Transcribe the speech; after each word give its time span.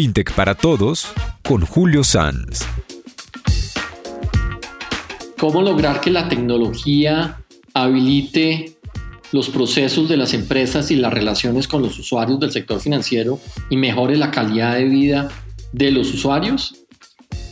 FinTech 0.00 0.32
para 0.32 0.54
Todos 0.54 1.12
con 1.46 1.66
Julio 1.66 2.02
Sanz. 2.04 2.64
¿Cómo 5.38 5.60
lograr 5.60 6.00
que 6.00 6.08
la 6.08 6.26
tecnología 6.26 7.42
habilite 7.74 8.78
los 9.32 9.50
procesos 9.50 10.08
de 10.08 10.16
las 10.16 10.32
empresas 10.32 10.90
y 10.90 10.96
las 10.96 11.12
relaciones 11.12 11.68
con 11.68 11.82
los 11.82 11.98
usuarios 11.98 12.40
del 12.40 12.50
sector 12.50 12.80
financiero 12.80 13.40
y 13.68 13.76
mejore 13.76 14.16
la 14.16 14.30
calidad 14.30 14.76
de 14.76 14.86
vida 14.86 15.28
de 15.72 15.90
los 15.90 16.14
usuarios? 16.14 16.76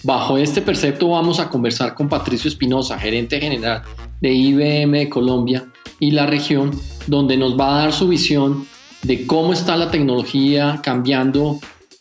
Bajo 0.03 0.39
este 0.39 0.63
precepto 0.63 1.11
vamos 1.11 1.41
a 1.41 1.51
conversar 1.51 1.95
con 1.95 2.09
Patricio 2.09 2.49
Espinosa, 2.49 2.99
gerente 2.99 3.39
general 3.43 3.83
de 4.23 4.33
IBM 4.33 5.11
Colombia 5.11 5.67
y 6.01 6.13
la 6.13 6.25
región, 6.25 6.71
donde 7.07 7.37
nos 7.37 7.61
va 7.61 7.77
a 7.77 7.83
dar 7.83 7.93
su 7.93 8.09
visión 8.09 8.67
de 9.03 9.27
cómo 9.27 9.53
está 9.53 9.77
la 9.77 9.91
tecnología 9.91 10.81
cambiando 10.83 11.61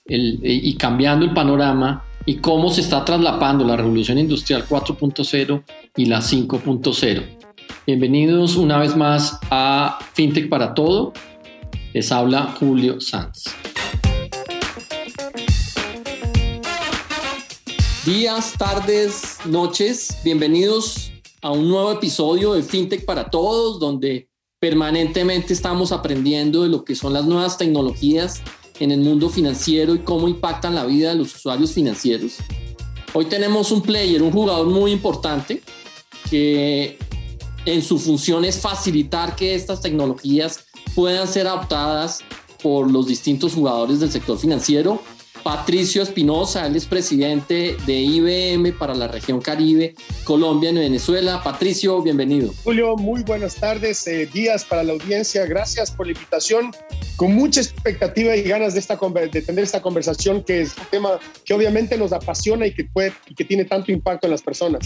y 0.10 0.76
cambiando 0.76 1.26
el 1.26 1.34
panorama 1.34 2.04
y 2.26 2.36
cómo 2.36 2.70
se 2.70 2.82
está 2.82 3.06
traslapando 3.06 3.66
la 3.66 3.78
revolución 3.78 4.18
industrial 4.18 4.66
4.0 4.68 5.64
y 5.96 6.06
la 6.06 6.20
5.0. 6.20 7.24
Bienvenidos 7.86 8.58
una 8.58 8.80
vez 8.80 8.98
más 8.98 9.40
a 9.50 9.98
FinTech 10.14 10.50
para 10.50 10.74
Todo. 10.74 11.14
Les 11.94 12.12
habla 12.12 12.54
Julio 12.60 13.00
Sanz. 13.00 13.46
Días, 18.06 18.54
tardes, 18.58 19.38
noches, 19.46 20.18
bienvenidos 20.24 21.14
a 21.42 21.52
un 21.52 21.70
nuevo 21.70 21.94
episodio 21.94 22.54
de 22.54 22.64
FinTech 22.64 23.06
para 23.06 23.30
Todos, 23.30 23.80
donde 23.80 24.30
permanentemente 24.60 25.54
estamos 25.54 25.94
aprendiendo 25.94 26.64
de 26.64 26.70
lo 26.70 26.84
que 26.84 26.96
son 26.96 27.14
las 27.14 27.26
nuevas 27.26 27.58
tecnologías 27.58 28.42
en 28.80 28.91
el 28.91 28.99
mundo 28.99 29.30
financiero 29.30 29.95
y 29.95 29.99
cómo 29.99 30.27
impactan 30.27 30.76
la 30.76 30.86
vida 30.86 31.09
de 31.09 31.16
los 31.16 31.36
usuarios 31.36 31.72
financieros. 31.72 32.38
Hoy 33.14 33.25
tenemos 33.25 33.72
un 33.72 33.81
player, 33.81 34.22
un 34.22 34.31
jugador 34.31 34.67
muy 34.67 34.92
importante 34.92 35.61
que 36.30 36.97
en 37.66 37.81
su 37.81 38.00
función 38.00 38.45
es 38.45 38.59
facilitar 38.59 39.36
que 39.36 39.56
estas 39.56 39.81
tecnologías 39.81 40.66
puedan 40.95 41.28
ser 41.28 41.47
adoptadas 41.47 42.19
por 42.61 42.92
los 42.92 43.08
distintos 43.08 43.53
jugadores 43.53 44.00
del 44.00 44.11
sector 44.11 44.38
financiero 44.38 45.02
Patricio 45.48 46.03
Espinosa, 46.03 46.67
él 46.67 46.76
es 46.76 46.86
presidente 46.88 47.78
de 47.86 47.94
IBM 47.94 48.78
para 48.78 48.94
la 48.94 49.08
región 49.08 49.40
Caribe, 49.40 49.95
Colombia 50.26 50.72
y 50.72 50.76
Venezuela. 50.76 51.42
Patricio, 51.42 52.02
bienvenido. 52.02 52.53
Julio, 52.66 52.98
muy 52.98 53.23
buenas 53.23 53.56
tardes, 53.56 54.06
eh, 54.08 54.25
días 54.25 54.66
para 54.66 54.84
la 54.84 54.92
audiencia. 54.92 55.45
Gracias 55.45 55.90
por 55.90 56.06
la 56.08 56.12
invitación. 56.12 56.73
Con 57.16 57.34
mucha 57.34 57.62
expectativa 57.62 58.36
y 58.36 58.44
ganas 58.44 58.73
de, 58.73 58.81
esta, 58.81 58.98
de 58.98 59.42
tener 59.42 59.64
esta 59.64 59.81
conversación, 59.81 60.44
que 60.44 60.64
es 60.64 60.78
un 60.78 60.84
tema 60.92 61.20
que 61.45 61.53
obviamente 61.53 61.98
nos 61.98 62.12
apasiona 62.12 62.68
y 62.68 62.73
que, 62.73 62.84
puede, 62.84 63.14
y 63.30 63.34
que 63.34 63.45
tiene 63.45 63.64
tanto 63.64 63.94
impacto 63.94 64.28
en 64.28 64.31
las 64.31 64.42
personas. 64.42 64.86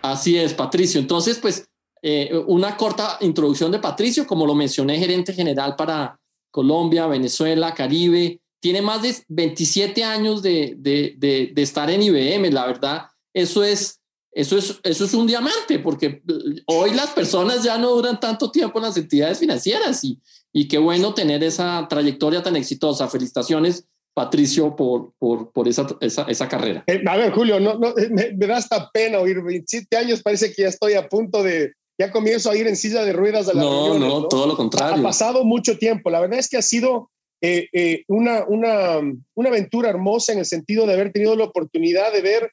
Así 0.00 0.38
es, 0.38 0.54
Patricio. 0.54 0.98
Entonces, 0.98 1.38
pues, 1.38 1.68
eh, 2.00 2.30
una 2.46 2.74
corta 2.78 3.18
introducción 3.20 3.70
de 3.70 3.80
Patricio, 3.80 4.26
como 4.26 4.46
lo 4.46 4.54
mencioné, 4.54 4.98
gerente 4.98 5.34
general 5.34 5.76
para 5.76 6.21
Colombia, 6.52 7.08
Venezuela, 7.08 7.74
Caribe. 7.74 8.40
Tiene 8.60 8.80
más 8.80 9.02
de 9.02 9.16
27 9.26 10.04
años 10.04 10.40
de, 10.42 10.76
de, 10.78 11.52
estar 11.56 11.90
en 11.90 12.02
IBM, 12.02 12.52
la 12.52 12.66
verdad. 12.66 13.06
Eso 13.34 13.64
es, 13.64 14.00
eso, 14.30 14.56
es, 14.56 14.78
eso 14.84 15.04
es 15.04 15.14
un 15.14 15.26
diamante, 15.26 15.80
porque 15.80 16.22
hoy 16.66 16.92
las 16.94 17.10
personas 17.10 17.64
ya 17.64 17.76
no 17.76 17.90
duran 17.90 18.20
tanto 18.20 18.52
tiempo 18.52 18.78
en 18.78 18.84
las 18.84 18.96
entidades 18.96 19.40
financieras 19.40 20.04
y, 20.04 20.20
y 20.52 20.68
qué 20.68 20.78
bueno 20.78 21.12
tener 21.12 21.42
esa 21.42 21.84
trayectoria 21.88 22.42
tan 22.42 22.54
exitosa. 22.54 23.08
Felicitaciones, 23.08 23.88
Patricio, 24.14 24.76
por, 24.76 25.14
por, 25.18 25.50
por 25.50 25.66
esa, 25.66 25.86
esa, 26.00 26.22
esa, 26.24 26.48
carrera. 26.48 26.84
Eh, 26.86 27.02
a 27.04 27.16
ver, 27.16 27.32
Julio, 27.32 27.58
no, 27.58 27.78
me, 27.78 28.34
me, 28.36 28.46
da 28.46 28.58
hasta 28.58 28.90
pena 28.90 29.18
oír 29.18 29.42
27 29.42 29.96
años, 29.96 30.22
parece 30.22 30.52
que 30.52 30.62
ya 30.62 30.68
estoy 30.68 30.92
a 30.92 31.08
punto 31.08 31.42
de, 31.42 31.72
ya 31.98 32.10
comienzo 32.10 32.50
a 32.50 32.56
ir 32.56 32.66
en 32.66 32.76
silla 32.76 33.04
de 33.04 33.12
ruedas 33.12 33.48
a 33.48 33.54
la 33.54 33.62
no, 33.62 33.98
no, 33.98 34.28
todo 34.28 34.46
lo 34.46 34.56
contrario. 34.56 35.00
Ha 35.00 35.02
pasado 35.02 35.44
mucho 35.44 35.78
tiempo. 35.78 36.10
La 36.10 36.20
verdad 36.20 36.38
es 36.38 36.48
que 36.48 36.56
ha 36.56 36.62
sido 36.62 37.10
eh, 37.40 37.68
eh, 37.72 38.04
una, 38.08 38.44
una, 38.46 39.00
una 39.34 39.48
aventura 39.48 39.90
hermosa 39.90 40.32
en 40.32 40.38
el 40.38 40.46
sentido 40.46 40.86
de 40.86 40.94
haber 40.94 41.12
tenido 41.12 41.36
la 41.36 41.44
oportunidad 41.44 42.12
de 42.12 42.22
ver 42.22 42.52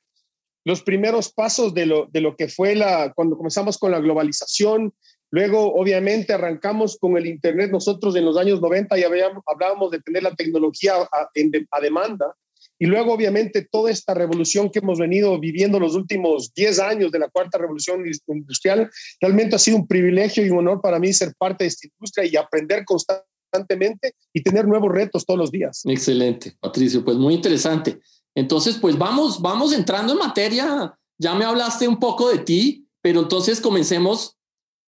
los 0.66 0.81
primeros 0.81 1.31
pasos 1.31 1.73
de 1.73 1.85
lo, 1.85 2.07
de 2.11 2.22
lo 2.22 2.35
que 2.35 2.47
fue 2.47 2.75
la, 2.75 3.13
cuando 3.13 3.38
comenzamos 3.38 3.77
con 3.77 3.91
la 3.91 4.00
globalización. 4.00 4.94
Luego, 5.31 5.73
obviamente, 5.73 6.33
arrancamos 6.33 6.97
con 7.00 7.17
el 7.17 7.27
Internet. 7.27 7.71
Nosotros 7.71 8.16
en 8.16 8.25
los 8.25 8.38
años 8.38 8.61
90 8.61 8.97
ya 8.97 9.09
hablábamos 9.45 9.91
de 9.91 10.01
tener 10.01 10.23
la 10.23 10.35
tecnología 10.35 10.95
a, 10.95 11.29
a 11.71 11.81
demanda. 11.81 12.35
Y 12.79 12.85
luego, 12.85 13.13
obviamente, 13.13 13.67
toda 13.69 13.91
esta 13.91 14.13
revolución 14.13 14.69
que 14.69 14.79
hemos 14.79 14.97
venido 14.97 15.38
viviendo 15.38 15.79
los 15.79 15.95
últimos 15.95 16.53
10 16.53 16.79
años 16.79 17.12
de 17.12 17.19
la 17.19 17.28
cuarta 17.28 17.57
revolución 17.57 18.03
industrial, 18.28 18.90
realmente 19.19 19.57
ha 19.57 19.59
sido 19.59 19.78
un 19.78 19.88
privilegio 19.88 20.45
y 20.45 20.50
un 20.50 20.59
honor 20.59 20.81
para 20.81 20.97
mí 20.97 21.12
ser 21.12 21.34
parte 21.38 21.66
de 21.66 21.68
esta 21.68 21.88
industria 21.88 22.25
y 22.25 22.38
aprender 22.38 22.85
constantemente 22.85 24.13
y 24.34 24.41
tener 24.41 24.66
nuevos 24.66 24.91
retos 24.91 25.25
todos 25.25 25.38
los 25.38 25.51
días. 25.51 25.81
Excelente, 25.85 26.56
Patricio, 26.59 27.03
pues 27.03 27.18
muy 27.18 27.34
interesante. 27.34 28.00
Entonces, 28.34 28.78
pues 28.78 28.97
vamos, 28.97 29.41
vamos 29.41 29.73
entrando 29.73 30.13
en 30.13 30.19
materia. 30.19 30.97
Ya 31.18 31.35
me 31.35 31.44
hablaste 31.44 31.85
un 31.85 32.00
poco 32.00 32.29
de 32.29 32.39
ti, 32.39 32.88
pero 33.01 33.19
entonces 33.19 33.59
comencemos. 33.59 34.38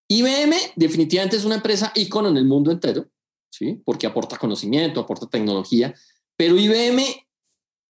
IBM 0.09 0.53
definitivamente 0.75 1.37
es 1.37 1.45
una 1.45 1.55
empresa 1.55 1.91
ícono 1.95 2.29
en 2.29 2.37
el 2.37 2.45
mundo 2.45 2.71
entero, 2.71 3.07
¿sí? 3.49 3.81
Porque 3.85 4.07
aporta 4.07 4.37
conocimiento, 4.37 4.99
aporta 4.99 5.27
tecnología, 5.27 5.93
pero 6.37 6.57
IBM 6.57 7.01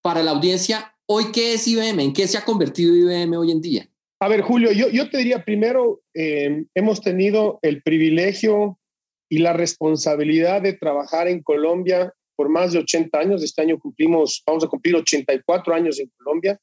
para 0.02 0.24
la 0.24 0.32
audiencia, 0.32 0.96
hoy 1.06 1.26
qué 1.34 1.54
es 1.54 1.68
IBM, 1.68 2.00
en 2.00 2.14
qué 2.14 2.28
se 2.28 2.38
ha 2.38 2.46
convertido 2.46 2.96
IBM 2.96 3.38
hoy 3.38 3.52
en 3.52 3.62
día. 3.62 3.88
A 4.20 4.28
ver, 4.28 4.42
Julio, 4.42 4.72
yo, 4.72 4.90
yo 4.90 5.10
te 5.10 5.18
diría 5.18 5.44
primero, 5.44 6.02
eh, 6.14 6.66
hemos 6.76 7.02
tenido 7.02 7.60
el 7.64 7.82
privilegio 7.82 8.80
y 9.30 9.40
la 9.40 9.54
responsabilidad 9.54 10.62
de 10.62 10.74
trabajar 10.74 11.28
en 11.28 11.42
Colombia 11.42 12.14
por 12.36 12.50
más 12.50 12.74
de 12.74 12.80
80 12.80 13.18
años. 13.18 13.44
Este 13.44 13.62
año 13.62 13.80
cumplimos, 13.80 14.44
vamos 14.46 14.64
a 14.64 14.68
cumplir 14.68 14.96
84 14.96 15.74
años 15.74 16.00
en 16.00 16.12
Colombia. 16.18 16.60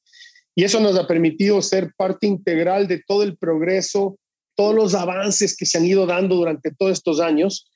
Y 0.55 0.65
eso 0.65 0.81
nos 0.81 0.99
ha 0.99 1.07
permitido 1.07 1.63
ser 1.63 1.93
parte 1.97 2.27
integral 2.27 2.89
de 2.89 3.03
todo 3.07 3.23
el 3.23 3.37
progreso, 3.37 4.19
todos 4.57 4.75
los 4.75 4.95
avances 4.95 5.57
que 5.57 5.67
se 5.67 5.79
han 5.79 5.87
ido 5.87 6.05
dando 6.05 6.35
durante 6.35 6.73
todos 6.73 6.93
estos 6.93 7.21
años. 7.21 7.71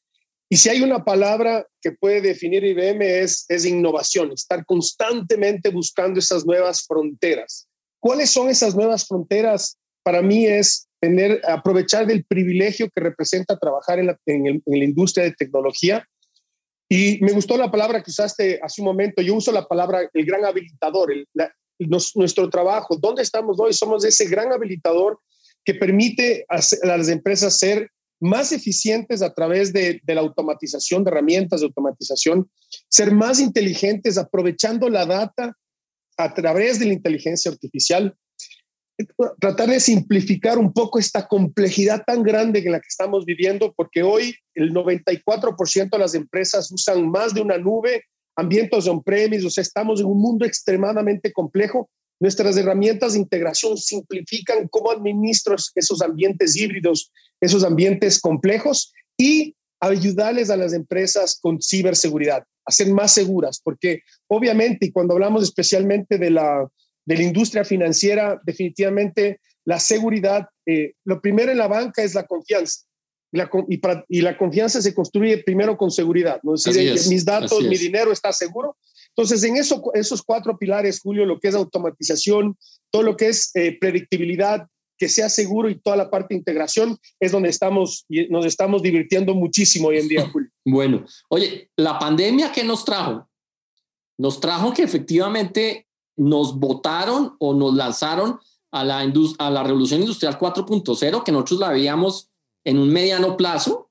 Y 0.53 0.59
si 0.59 0.69
hay 0.69 0.83
una 0.83 1.03
palabra 1.03 1.67
que 1.81 1.93
puede 1.93 2.21
definir 2.21 2.63
IBM 2.63 3.01
es, 3.01 3.47
es 3.49 3.65
innovación, 3.65 4.33
estar 4.33 4.67
constantemente 4.67 5.71
buscando 5.71 6.19
esas 6.19 6.45
nuevas 6.45 6.85
fronteras. 6.87 7.67
¿Cuáles 7.99 8.31
son 8.31 8.51
esas 8.51 8.75
nuevas 8.75 9.09
fronteras? 9.09 9.79
Para 10.03 10.21
mí 10.21 10.45
es 10.45 10.89
tener, 11.01 11.41
aprovechar 11.49 12.07
del 12.07 12.27
privilegio 12.27 12.91
que 12.95 13.01
representa 13.01 13.59
trabajar 13.59 13.99
en 13.99 14.09
la, 14.09 14.19
en, 14.27 14.63
la 14.67 14.85
industria 14.85 15.25
de 15.25 15.33
tecnología. 15.33 16.07
Y 16.87 17.19
me 17.23 17.33
gustó 17.33 17.57
la 17.57 17.71
palabra 17.71 18.03
que 18.03 18.11
usaste 18.11 18.61
hace 18.63 18.83
un 18.83 18.89
momento. 18.89 19.23
Yo 19.23 19.34
uso 19.37 19.53
la 19.53 19.67
palabra 19.67 20.07
el 20.13 20.27
gran 20.27 20.45
habilitador, 20.45 21.13
el, 21.13 21.27
nuestro 22.15 22.51
trabajo. 22.51 22.99
¿Dónde 23.01 23.23
estamos 23.23 23.59
hoy? 23.59 23.73
Somos 23.73 24.05
ese 24.05 24.27
gran 24.27 24.53
habilitador 24.53 25.19
que 25.65 25.73
permite 25.73 26.45
a 26.51 26.57
las 26.84 27.09
empresas 27.09 27.59
ser 27.59 27.89
más 28.22 28.53
eficientes 28.53 29.21
a 29.21 29.34
través 29.34 29.72
de, 29.72 30.00
la 30.06 30.21
automatización, 30.21 31.03
de 31.03 31.10
herramientas 31.10 31.60
de 31.60 31.66
automatización, 31.66 32.49
ser 32.88 33.12
más 33.12 33.41
inteligentes 33.41 34.16
aprovechando 34.16 34.88
la 34.88 35.05
data 35.05 35.56
a 36.16 36.33
través 36.33 36.78
de 36.78 36.87
la 36.87 36.93
inteligencia 36.93 37.50
artificial, 37.50 38.15
tratar 39.41 39.71
de 39.71 39.81
simplificar 39.81 40.56
un 40.56 40.72
poco 40.72 41.00
esta 41.00 41.27
complejidad 41.27 42.05
tan 42.06 42.22
grande 42.22 42.60
en 42.60 42.72
la 42.72 42.81
que 42.81 42.88
estamos 42.88 43.25
viviendo, 43.25 43.72
porque 43.77 44.05
hoy 44.05 44.37
el 44.54 44.72
94% 44.72 45.91
de 45.91 45.98
las 45.98 46.15
empresas 46.15 46.71
usan 46.71 47.10
más 47.10 47.34
de 47.34 47.41
una 47.41 47.59
nube, 47.59 48.04
ambientes 48.36 48.86
on-premise, 48.86 49.47
o 49.47 49.51
sea, 49.51 49.63
estamos 49.63 50.01
en 50.01 50.07
un 50.07 50.21
mundo 50.21 50.47
extremadamente 50.47 51.33
complejo 51.33 51.91
Nuestras 52.22 52.57
herramientas 52.57 53.15
de 53.15 53.19
integración 53.19 53.77
simplifican 53.77 54.69
cómo 54.69 54.92
administro 54.92 55.57
esos 55.74 56.03
ambientes 56.03 56.54
híbridos, 56.54 57.10
esos 57.41 57.65
ambientes 57.65 58.21
complejos 58.21 58.92
y 59.16 59.57
ayudarles 59.80 60.48
a 60.48 60.57
las 60.57 60.72
empresas 60.72 61.36
con 61.42 61.60
ciberseguridad, 61.60 62.45
a 62.65 62.71
ser 62.71 62.92
más 62.92 63.13
seguras, 63.13 63.60
porque 63.60 64.03
obviamente, 64.28 64.86
y 64.86 64.92
cuando 64.92 65.15
hablamos 65.15 65.42
especialmente 65.42 66.16
de 66.16 66.30
la, 66.30 66.69
de 67.04 67.16
la 67.16 67.22
industria 67.24 67.65
financiera, 67.65 68.41
definitivamente 68.45 69.41
la 69.65 69.80
seguridad, 69.80 70.47
eh, 70.65 70.92
lo 71.04 71.21
primero 71.21 71.51
en 71.51 71.59
la 71.59 71.66
banca 71.66 72.04
es 72.04 72.15
la 72.15 72.24
confianza. 72.24 72.83
Y 73.33 73.39
la, 73.39 73.51
y, 74.09 74.21
la 74.21 74.39
confianza 74.39 74.80
se 74.80 74.95
construye 74.95 75.39
primero 75.39 75.77
con 75.77 75.91
seguridad, 75.91 76.39
¿no? 76.45 76.54
Es 76.54 76.63
decir, 76.63 77.01
mis 77.09 77.24
datos, 77.24 77.65
mi 77.65 77.77
dinero 77.77 78.13
está 78.13 78.33
seguro, 78.33 78.77
entonces, 79.14 79.44
en 79.44 79.56
eso, 79.56 79.82
esos 79.94 80.22
cuatro 80.22 80.56
pilares, 80.59 81.00
Julio, 81.00 81.26
lo 81.26 81.38
que 81.38 81.48
es 81.48 81.54
automatización, 81.54 82.56
todo 82.91 83.03
lo 83.03 83.16
que 83.16 83.28
es 83.28 83.54
eh, 83.54 83.76
predictibilidad, 83.78 84.66
que 84.97 85.09
sea 85.09 85.28
seguro 85.28 85.68
y 85.68 85.78
toda 85.78 85.97
la 85.97 86.10
parte 86.10 86.28
de 86.30 86.38
integración, 86.38 86.97
es 87.20 87.32
donde 87.32 87.50
estamos 87.50 88.06
y 88.09 88.28
nos 88.28 88.47
estamos 88.47 88.82
divirtiendo 88.82 89.34
muchísimo 89.34 89.88
hoy 89.88 89.98
en 89.98 90.09
día, 90.09 90.28
Julio. 90.30 90.50
Bueno, 90.64 91.04
oye, 91.28 91.70
la 91.76 91.98
pandemia, 91.98 92.53
¿qué 92.53 92.62
nos 92.62 92.84
trajo? 92.84 93.28
Nos 94.16 94.38
trajo 94.41 94.72
que 94.72 94.84
efectivamente 94.84 95.88
nos 96.16 96.59
votaron 96.59 97.36
o 97.41 97.53
nos 97.53 97.74
lanzaron 97.74 98.38
a 98.70 98.84
la, 98.84 99.00
a 99.00 99.50
la 99.50 99.62
revolución 99.64 100.00
industrial 100.00 100.38
4.0, 100.38 101.24
que 101.24 101.32
nosotros 101.32 101.60
la 101.60 101.70
veíamos 101.70 102.30
en 102.64 102.78
un 102.78 102.91
mediano 102.91 103.36
plazo 103.36 103.91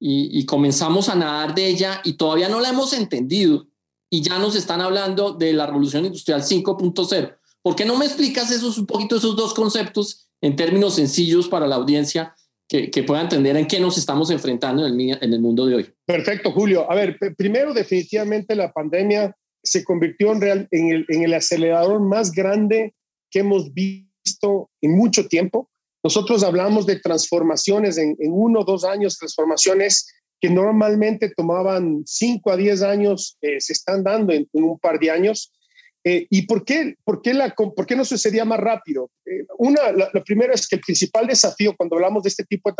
y, 0.00 0.38
y, 0.38 0.46
comenzamos 0.46 1.08
a 1.08 1.16
nadar 1.16 1.54
de 1.54 1.66
ella 1.66 2.00
y 2.04 2.14
todavía 2.14 2.48
no 2.48 2.60
la 2.60 2.70
hemos 2.70 2.92
entendido 2.92 3.66
y 4.12 4.20
ya 4.20 4.38
nos 4.38 4.54
están 4.56 4.82
hablando 4.82 5.32
de 5.32 5.54
la 5.54 5.64
revolución 5.64 6.04
industrial 6.04 6.42
5.0. 6.42 7.34
¿Por 7.62 7.74
qué 7.74 7.86
no 7.86 7.96
me 7.96 8.04
explicas 8.04 8.50
esos, 8.50 8.76
un 8.76 8.86
poquito 8.86 9.16
esos 9.16 9.36
dos 9.36 9.54
conceptos 9.54 10.28
en 10.42 10.54
términos 10.54 10.96
sencillos 10.96 11.48
para 11.48 11.66
la 11.66 11.76
audiencia 11.76 12.34
que, 12.68 12.90
que 12.90 13.04
pueda 13.04 13.22
entender 13.22 13.56
en 13.56 13.66
qué 13.66 13.80
nos 13.80 13.96
estamos 13.96 14.30
enfrentando 14.30 14.86
en 14.86 15.00
el, 15.00 15.18
en 15.18 15.40
mundo 15.40 15.64
de 15.64 15.76
hoy? 15.76 15.94
Perfecto, 16.04 16.52
Julio. 16.52 16.90
A 16.92 16.94
ver, 16.94 17.16
primero 17.38 17.72
definitivamente 17.72 18.54
la 18.54 18.70
pandemia 18.70 19.34
se 19.62 19.82
convirtió 19.82 20.32
en 20.32 20.68
el 20.70 21.34
acelerador 21.34 21.98
más 22.02 22.32
grande 22.32 22.94
que 23.30 23.38
hemos 23.38 23.72
visto 23.72 24.68
en 24.82 24.94
mucho 24.94 25.26
tiempo. 25.26 25.70
Nosotros 26.04 26.42
hablamos 26.42 26.84
de 26.84 27.00
transformaciones 27.00 27.96
en, 27.96 28.14
en 28.18 28.32
uno 28.34 28.60
o 28.60 28.64
dos 28.64 28.84
años, 28.84 29.16
transformaciones 29.16 30.06
que 30.42 30.50
normalmente 30.50 31.32
tomaban 31.36 32.02
cinco 32.04 32.50
a 32.50 32.56
diez 32.56 32.82
años, 32.82 33.38
eh, 33.40 33.60
se 33.60 33.72
están 33.72 34.02
dando 34.02 34.32
en, 34.32 34.48
un 34.52 34.76
par 34.76 34.98
de 34.98 35.08
años. 35.08 35.52
Eh, 36.02 36.26
¿Y 36.30 36.46
por 36.46 36.64
qué, 36.64 36.96
por, 37.04 37.22
qué 37.22 37.32
la, 37.32 37.54
por 37.54 37.86
qué 37.86 37.94
no 37.94 38.04
sucedía 38.04 38.44
más 38.44 38.58
rápido? 38.58 39.08
Eh, 39.24 39.46
una, 39.58 39.92
la, 39.92 40.10
lo 40.12 40.24
primero 40.24 40.52
es 40.52 40.66
que 40.66 40.74
el 40.74 40.82
principal 40.82 41.28
desafío 41.28 41.76
cuando 41.76 41.94
hablamos 41.94 42.24
de 42.24 42.30
este 42.30 42.44
tipo 42.44 42.68
de 42.68 42.74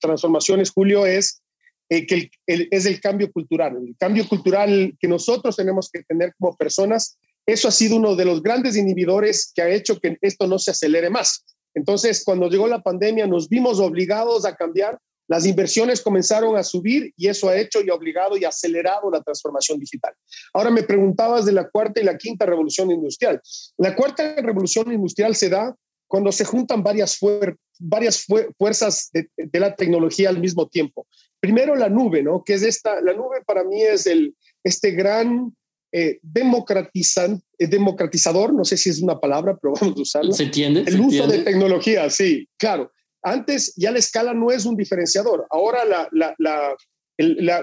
transformaciones, 0.00 0.70
Julio, 0.70 1.04
es 1.04 1.42
eh, 1.90 2.06
que 2.06 2.30
es 2.46 2.86
el 2.86 2.98
cambio 2.98 3.30
cultural. 3.30 3.76
El 3.76 3.94
cambio 3.98 4.26
cultural 4.26 4.96
que 4.98 5.06
nosotros 5.06 5.54
tenemos 5.54 5.90
que 5.92 6.02
tener 6.04 6.32
como 6.38 6.56
personas, 6.56 7.18
eso 7.44 7.68
ha 7.68 7.72
sido 7.72 7.96
uno 7.96 8.16
de 8.16 8.24
los 8.24 8.42
grandes 8.42 8.74
inhibidores 8.74 9.52
que 9.54 9.60
ha 9.60 9.68
hecho 9.68 10.00
que 10.00 10.16
esto 10.22 10.46
no 10.46 10.58
se 10.58 10.70
acelere 10.70 11.10
más. 11.10 11.44
Entonces, 11.74 12.24
cuando 12.24 12.48
llegó 12.48 12.66
la 12.68 12.82
pandemia, 12.82 13.26
nos 13.26 13.50
vimos 13.50 13.80
obligados 13.80 14.46
a 14.46 14.56
cambiar 14.56 14.98
las 15.28 15.46
inversiones 15.46 16.00
comenzaron 16.00 16.56
a 16.56 16.62
subir 16.62 17.12
y 17.16 17.28
eso 17.28 17.48
ha 17.48 17.56
hecho 17.56 17.80
y 17.82 17.90
obligado 17.90 18.36
y 18.36 18.44
acelerado 18.44 19.10
la 19.10 19.22
transformación 19.22 19.78
digital. 19.78 20.12
Ahora 20.52 20.70
me 20.70 20.82
preguntabas 20.82 21.46
de 21.46 21.52
la 21.52 21.68
cuarta 21.68 22.00
y 22.00 22.04
la 22.04 22.18
quinta 22.18 22.44
revolución 22.46 22.90
industrial. 22.90 23.40
La 23.78 23.94
cuarta 23.94 24.34
revolución 24.36 24.92
industrial 24.92 25.34
se 25.34 25.48
da 25.48 25.74
cuando 26.06 26.30
se 26.30 26.44
juntan 26.44 26.82
varias, 26.82 27.16
fuer 27.16 27.56
varias 27.78 28.24
fu 28.24 28.36
fuerzas 28.58 29.08
de, 29.12 29.28
de, 29.36 29.60
la 29.60 29.74
tecnología 29.74 30.28
al 30.28 30.38
mismo 30.38 30.68
tiempo. 30.68 31.06
Primero 31.40 31.74
la 31.74 31.88
nube, 31.88 32.22
¿no? 32.22 32.44
Que 32.44 32.54
es 32.54 32.62
esta, 32.62 33.00
la 33.00 33.14
nube 33.14 33.42
para 33.46 33.64
mí 33.64 33.82
es 33.82 34.06
el, 34.06 34.36
este 34.62 34.90
gran 34.90 35.54
eh, 35.94 36.18
democratizan, 36.22 37.42
eh, 37.58 37.66
democratizador, 37.66 38.54
no 38.54 38.64
sé 38.64 38.78
si 38.78 38.88
es 38.88 39.02
una 39.02 39.20
palabra, 39.20 39.58
pero 39.60 39.74
vamos 39.78 39.98
a 39.98 40.00
usarla. 40.00 40.32
¿Se 40.32 40.44
entiende? 40.44 40.80
El 40.80 40.94
¿Se 40.94 41.00
uso 41.00 41.24
entiende? 41.24 41.38
de 41.38 41.44
tecnología, 41.44 42.08
sí, 42.08 42.48
claro. 42.56 42.90
Antes 43.22 43.72
ya 43.76 43.92
la 43.92 43.98
escala 43.98 44.34
no 44.34 44.50
es 44.50 44.64
un 44.64 44.76
diferenciador. 44.76 45.46
Ahora 45.50 45.82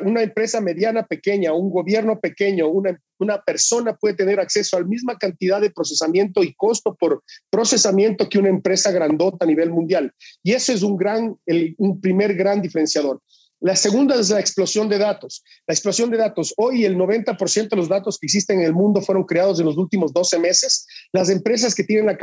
una 0.03 0.21
empresa 0.21 0.61
mediana 0.61 1.05
pequeña, 1.05 1.53
un 1.53 1.69
gobierno 1.69 2.19
pequeño, 2.19 2.69
una, 2.69 2.97
persona 3.45 3.95
puede 3.97 4.15
tener 4.15 4.39
acceso 4.39 4.77
a 4.77 4.79
la 4.79 4.85
misma 4.85 5.17
cantidad 5.17 5.59
de 5.59 5.71
procesamiento 5.71 6.41
y 6.43 6.53
costo 6.53 6.95
por 6.95 7.23
procesamiento 7.49 8.29
que 8.29 8.39
una 8.39 8.49
empresa 8.49 8.91
grandota 8.91 9.43
a 9.43 9.47
nivel 9.47 9.71
mundial. 9.71 10.13
Y 10.41 10.53
eso 10.53 10.71
es 10.71 10.81
un, 10.81 10.95
gran, 10.95 11.35
el, 11.45 11.75
primer 12.01 12.35
gran 12.35 12.61
diferenciador. 12.61 13.21
La 13.61 13.75
segunda 13.75 14.15
es 14.15 14.29
la 14.29 14.39
explosión 14.39 14.87
de 14.87 14.97
datos. 14.97 15.43
La 15.67 15.73
explosión 15.73 16.09
de 16.09 16.15
datos. 16.15 16.53
Hoy 16.55 16.85
el 16.85 16.97
90% 16.97 17.67
de 17.67 17.75
los 17.75 17.89
datos 17.89 18.17
que 18.17 18.27
existen 18.27 18.61
en 18.61 18.67
el 18.67 18.73
mundo 18.73 19.01
fueron 19.01 19.25
creados 19.25 19.59
en 19.59 19.65
los 19.65 19.75
últimos 19.75 20.13
12 20.13 20.39
meses. 20.39 20.87
Las 21.11 21.29
empresas 21.29 21.75
que 21.75 21.83
tienen 21.83 22.17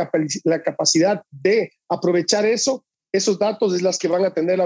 la 0.44 0.62
capacidad 0.62 1.22
de 1.30 1.72
aprovechar 1.90 2.46
eso 2.46 2.86
esos 3.12 3.38
datos 3.38 3.74
es 3.74 3.82
las 3.82 3.98
que 3.98 4.08
van 4.08 4.24
a 4.24 4.34
tener 4.34 4.60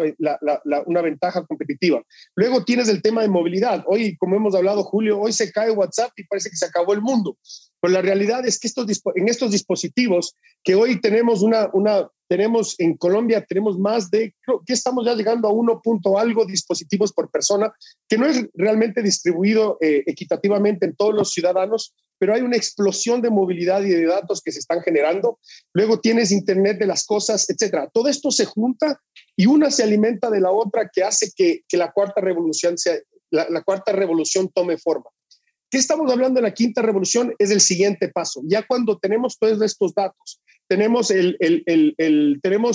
una 0.87 1.03
ventaja 1.03 1.45
competitiva. 1.47 2.03
Luego 2.35 2.65
tienes 2.65 2.89
el 2.89 3.03
tema 3.03 3.23
de 3.23 3.29
movilidad. 3.29 3.85
Hoy, 3.87 4.17
como 4.17 4.37
hemos 4.37 4.55
hablado, 4.55 4.83
Julio, 4.85 5.21
hoy 5.21 5.33
se 5.33 5.53
cae 5.53 5.71
WhatsApp 5.71 6.13
y 6.17 6.25
parece 6.25 6.51
que 6.51 6.57
se 6.57 6.67
acabó 6.67 6.93
el 6.93 7.03
mundo. 7.03 7.37
Pero 7.81 7.95
la 7.95 8.03
realidad 8.03 8.47
es 8.47 8.59
que 8.59 8.69
estos, 8.69 8.87
en 9.15 9.29
estos 9.29 9.53
dispositivos 9.53 10.37
que 10.63 10.75
hoy 10.75 11.01
tenemos 11.01 11.43
una, 11.43 11.71
una 11.73 12.09
tenemos 12.29 12.79
en 12.79 12.97
Colombia, 12.97 13.45
tenemos 13.45 13.77
más 13.77 14.09
de, 14.09 14.35
creo 14.43 14.63
que 14.65 14.75
estamos 14.75 15.05
ya 15.05 15.15
llegando 15.15 15.49
a 15.49 15.53
1 15.53 15.81
punto 15.83 16.17
algo 16.17 16.45
dispositivos 16.45 17.13
por 17.13 17.29
persona, 17.29 17.73
que 18.09 18.19
no 18.19 18.27
es 18.27 18.47
realmente 18.55 19.03
distribuido 19.03 19.79
eh, 19.81 20.05
equitativamente 20.07 20.87
en 20.87 20.95
todos 20.95 21.13
los 21.13 21.33
ciudadanos, 21.33 21.93
pero 22.21 22.35
hay 22.35 22.43
una 22.43 22.57
explosión 22.57 23.23
de 23.23 23.31
movilidad 23.31 23.83
y 23.83 23.89
de 23.89 24.05
datos 24.05 24.43
que 24.43 24.53
se 24.53 24.59
están 24.59 24.83
generando. 24.83 25.41
Luego 25.73 26.01
tienes 26.01 26.31
Internet 26.31 26.79
de 26.79 26.87
las 26.87 27.07
cosas, 27.07 27.49
etcétera. 27.49 27.89
Todo 27.93 28.09
esto 28.09 28.31
se 28.31 28.45
junta 28.45 29.01
y 29.35 29.47
una 29.47 29.71
se 29.71 29.83
alimenta 29.83 30.29
de 30.29 30.41
la 30.41 30.53
otra 30.53 30.91
que 30.93 31.03
hace 31.03 31.33
que, 31.35 31.63
la 31.73 31.91
cuarta 31.93 32.21
revolución 32.21 32.77
la, 33.31 33.63
cuarta 33.63 33.93
revolución 33.93 34.51
tome 34.55 34.77
forma. 34.77 35.07
¿Qué 35.71 35.79
estamos 35.79 36.13
hablando 36.13 36.41
en 36.41 36.45
la 36.45 36.53
quinta 36.53 36.83
revolución? 36.83 37.33
Es 37.39 37.51
el 37.51 37.63
siguiente 37.63 38.09
paso. 38.09 38.43
Ya 38.45 38.67
cuando 38.67 38.99
tenemos 38.99 39.39
todos 39.39 39.63
estos 39.63 39.95
datos, 39.95 40.43
tenemos, 40.69 41.11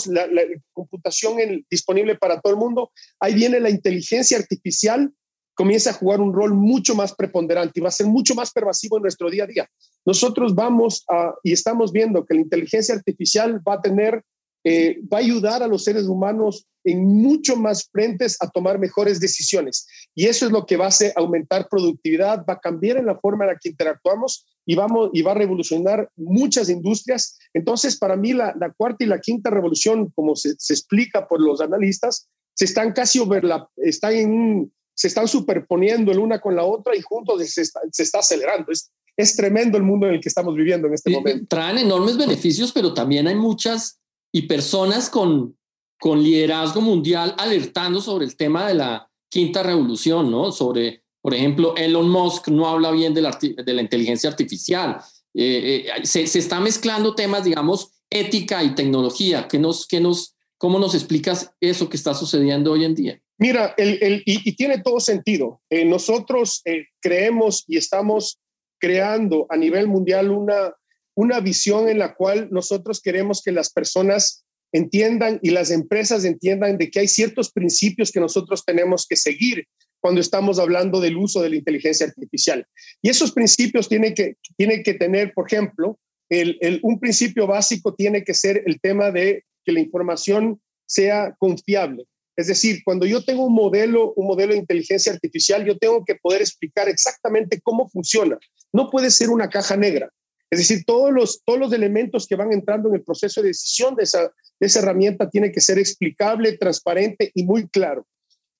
la, 0.07 0.27
computación 0.73 1.37
disponible 1.69 2.15
para 2.15 2.41
todo 2.41 2.53
el 2.53 2.59
mundo, 2.59 2.91
ahí 3.19 3.35
viene 3.35 3.59
la 3.59 3.69
inteligencia 3.69 4.39
artificial, 4.39 5.13
comienza 5.55 5.89
a 5.89 5.93
jugar 5.93 6.21
un 6.21 6.33
rol 6.33 6.53
mucho 6.53 6.93
más 6.93 7.15
preponderante 7.15 7.79
y 7.79 7.81
va 7.81 7.89
a 7.89 7.91
ser 7.91 8.07
mucho 8.07 8.35
más 8.35 8.51
pervasivo 8.51 8.97
en 8.97 9.03
nuestro 9.03 9.29
día 9.29 9.45
a 9.45 9.47
día. 9.47 9.69
Nosotros 10.05 10.53
vamos 10.53 11.03
a, 11.09 11.33
y 11.43 11.53
estamos 11.53 11.91
viendo 11.91 12.25
que 12.25 12.35
la 12.35 12.41
inteligencia 12.41 12.93
artificial 12.93 13.61
va 13.67 13.75
a 13.75 13.81
tener 13.81 14.23
eh, 14.67 14.99
va 15.13 15.19
a 15.19 15.21
ayudar 15.21 15.61
a 15.61 15.67
los 15.67 15.83
seres 15.83 16.05
humanos 16.05 16.65
en 16.83 17.05
mucho 17.05 17.55
más 17.55 17.87
frentes 17.91 18.35
a 18.41 18.49
tomar 18.49 18.79
mejores 18.79 19.19
decisiones. 19.19 19.87
Y 20.15 20.25
eso 20.25 20.47
es 20.47 20.51
lo 20.51 20.65
que 20.65 20.75
va 20.75 20.85
a 20.85 20.87
hacer 20.87 21.13
aumentar 21.15 21.67
productividad, 21.69 22.43
va 22.49 22.55
a 22.55 22.59
cambiar 22.59 22.97
en 22.97 23.05
la 23.05 23.19
forma 23.19 23.45
en 23.45 23.51
la 23.51 23.59
que 23.61 23.69
interactuamos 23.69 24.47
y, 24.65 24.73
vamos, 24.73 25.11
y 25.13 25.21
va 25.21 25.33
a 25.33 25.35
revolucionar 25.35 26.09
muchas 26.15 26.69
industrias. 26.69 27.37
Entonces, 27.53 27.95
para 27.95 28.15
mí, 28.15 28.33
la, 28.33 28.55
la 28.59 28.71
cuarta 28.71 29.03
y 29.03 29.07
la 29.07 29.21
quinta 29.21 29.51
revolución, 29.51 30.11
como 30.15 30.35
se, 30.35 30.55
se, 30.57 30.73
explica 30.73 31.27
por 31.27 31.41
los 31.41 31.61
analistas, 31.61 32.27
se 32.55 32.65
están 32.65 32.91
casi 32.91 33.19
overlap, 33.19 33.69
están 33.77 34.13
en 34.13 34.31
un, 34.31 34.73
se 34.95 35.07
están 35.07 35.27
superponiendo 35.27 36.11
el 36.11 36.19
una 36.19 36.39
con 36.39 36.55
la 36.55 36.63
otra 36.63 36.95
y 36.95 37.01
juntos 37.01 37.47
se 37.47 37.61
está, 37.61 37.81
se 37.91 38.03
está 38.03 38.19
acelerando. 38.19 38.71
Es, 38.71 38.91
es 39.17 39.35
tremendo 39.35 39.77
el 39.77 39.83
mundo 39.83 40.07
en 40.07 40.15
el 40.15 40.21
que 40.21 40.29
estamos 40.29 40.55
viviendo 40.55 40.87
en 40.87 40.93
este 40.93 41.11
y, 41.11 41.15
momento. 41.15 41.45
Traen 41.47 41.77
enormes 41.77 42.17
beneficios, 42.17 42.71
pero 42.71 42.93
también 42.93 43.27
hay 43.27 43.35
muchas 43.35 43.99
y 44.31 44.43
personas 44.43 45.09
con, 45.09 45.57
con 45.99 46.23
liderazgo 46.23 46.81
mundial 46.81 47.35
alertando 47.37 48.01
sobre 48.01 48.25
el 48.25 48.35
tema 48.35 48.67
de 48.67 48.75
la 48.75 49.09
quinta 49.29 49.63
revolución, 49.63 50.31
¿no? 50.31 50.51
Sobre, 50.51 51.03
por 51.21 51.33
ejemplo, 51.33 51.75
Elon 51.75 52.09
Musk 52.09 52.47
no 52.47 52.67
habla 52.67 52.91
bien 52.91 53.13
de 53.13 53.21
la, 53.21 53.37
de 53.39 53.73
la 53.73 53.81
inteligencia 53.81 54.29
artificial. 54.29 54.97
Eh, 55.33 55.87
eh, 55.87 56.05
se, 56.05 56.27
se 56.27 56.39
está 56.39 56.59
mezclando 56.59 57.15
temas, 57.15 57.43
digamos, 57.43 57.91
ética 58.09 58.63
y 58.63 58.75
tecnología. 58.75 59.47
¿Qué 59.47 59.59
nos, 59.59 59.87
qué 59.87 59.99
nos, 59.99 60.35
¿Cómo 60.57 60.79
nos 60.79 60.95
explicas 60.95 61.53
eso 61.59 61.89
que 61.89 61.97
está 61.97 62.13
sucediendo 62.13 62.71
hoy 62.71 62.85
en 62.85 62.95
día? 62.95 63.21
Mira, 63.37 63.73
el, 63.77 63.99
el, 64.01 64.23
y, 64.25 64.55
tiene 64.55 64.81
todo 64.81 64.99
sentido. 64.99 65.61
Eh, 65.69 65.83
nosotros 65.85 66.61
eh, 66.65 66.85
creemos 67.01 67.65
y 67.67 67.77
estamos 67.77 68.39
creando 68.79 69.45
a 69.49 69.57
nivel 69.57 69.87
mundial 69.87 70.31
una, 70.31 70.73
una 71.15 71.39
visión 71.41 71.89
en 71.89 71.99
la 71.99 72.15
cual 72.15 72.49
nosotros 72.51 73.01
queremos 73.01 73.41
que 73.43 73.51
las 73.51 73.71
personas 73.71 74.45
entiendan 74.71 75.39
y 75.41 75.51
las 75.51 75.71
empresas 75.71 76.25
entiendan 76.25 76.77
de 76.77 76.89
que 76.89 76.99
hay 76.99 77.07
ciertos 77.07 77.51
principios 77.51 78.11
que 78.11 78.19
nosotros 78.19 78.63
tenemos 78.65 79.05
que 79.07 79.15
seguir 79.15 79.65
cuando 79.99 80.21
estamos 80.21 80.59
hablando 80.59 81.01
del 81.01 81.17
uso 81.17 81.41
de 81.41 81.49
la 81.49 81.55
inteligencia 81.55 82.05
artificial. 82.05 82.65
Y 83.01 83.09
esos 83.09 83.31
principios 83.31 83.89
tienen 83.89 84.13
que, 84.13 84.35
tienen 84.55 84.83
que 84.83 84.93
tener, 84.93 85.33
por 85.33 85.47
ejemplo, 85.47 85.99
el, 86.29 86.57
el, 86.61 86.79
un 86.83 86.99
principio 86.99 87.47
básico 87.47 87.93
tiene 87.95 88.23
que 88.23 88.33
ser 88.33 88.63
el 88.65 88.79
tema 88.79 89.11
de 89.11 89.43
que 89.63 89.71
la 89.71 89.79
información 89.79 90.61
sea 90.85 91.35
confiable. 91.39 92.05
Es 92.35 92.47
decir, 92.47 92.81
cuando 92.83 93.05
yo 93.05 93.23
tengo 93.23 93.45
un 93.45 93.53
modelo, 93.53 94.13
un 94.13 94.27
modelo 94.27 94.53
de 94.53 94.59
inteligencia 94.59 95.13
artificial, 95.13 95.65
yo 95.65 95.77
tengo 95.77 96.03
que 96.03 96.15
poder 96.15 96.41
explicar 96.41 96.89
exactamente 96.89 97.61
cómo 97.61 97.89
funciona. 97.89 98.37
No 98.73 98.89
puede 98.89 99.09
ser 99.09 99.29
una 99.29 99.49
caja 99.49 99.77
negra. 99.77 100.09
Es 100.49 100.59
decir, 100.59 100.83
todos 100.85 101.11
los, 101.11 101.41
todos 101.43 101.59
los 101.59 101.73
elementos 101.73 102.27
que 102.27 102.35
van 102.35 102.51
entrando 102.51 102.89
en 102.89 102.95
el 102.95 103.03
proceso 103.03 103.41
de 103.41 103.49
decisión 103.49 103.95
de 103.95 104.03
esa, 104.03 104.31
de 104.59 104.67
esa 104.67 104.79
herramienta 104.79 105.29
tiene 105.29 105.51
que 105.51 105.61
ser 105.61 105.79
explicable, 105.79 106.57
transparente 106.57 107.31
y 107.33 107.43
muy 107.43 107.67
claro. 107.69 108.05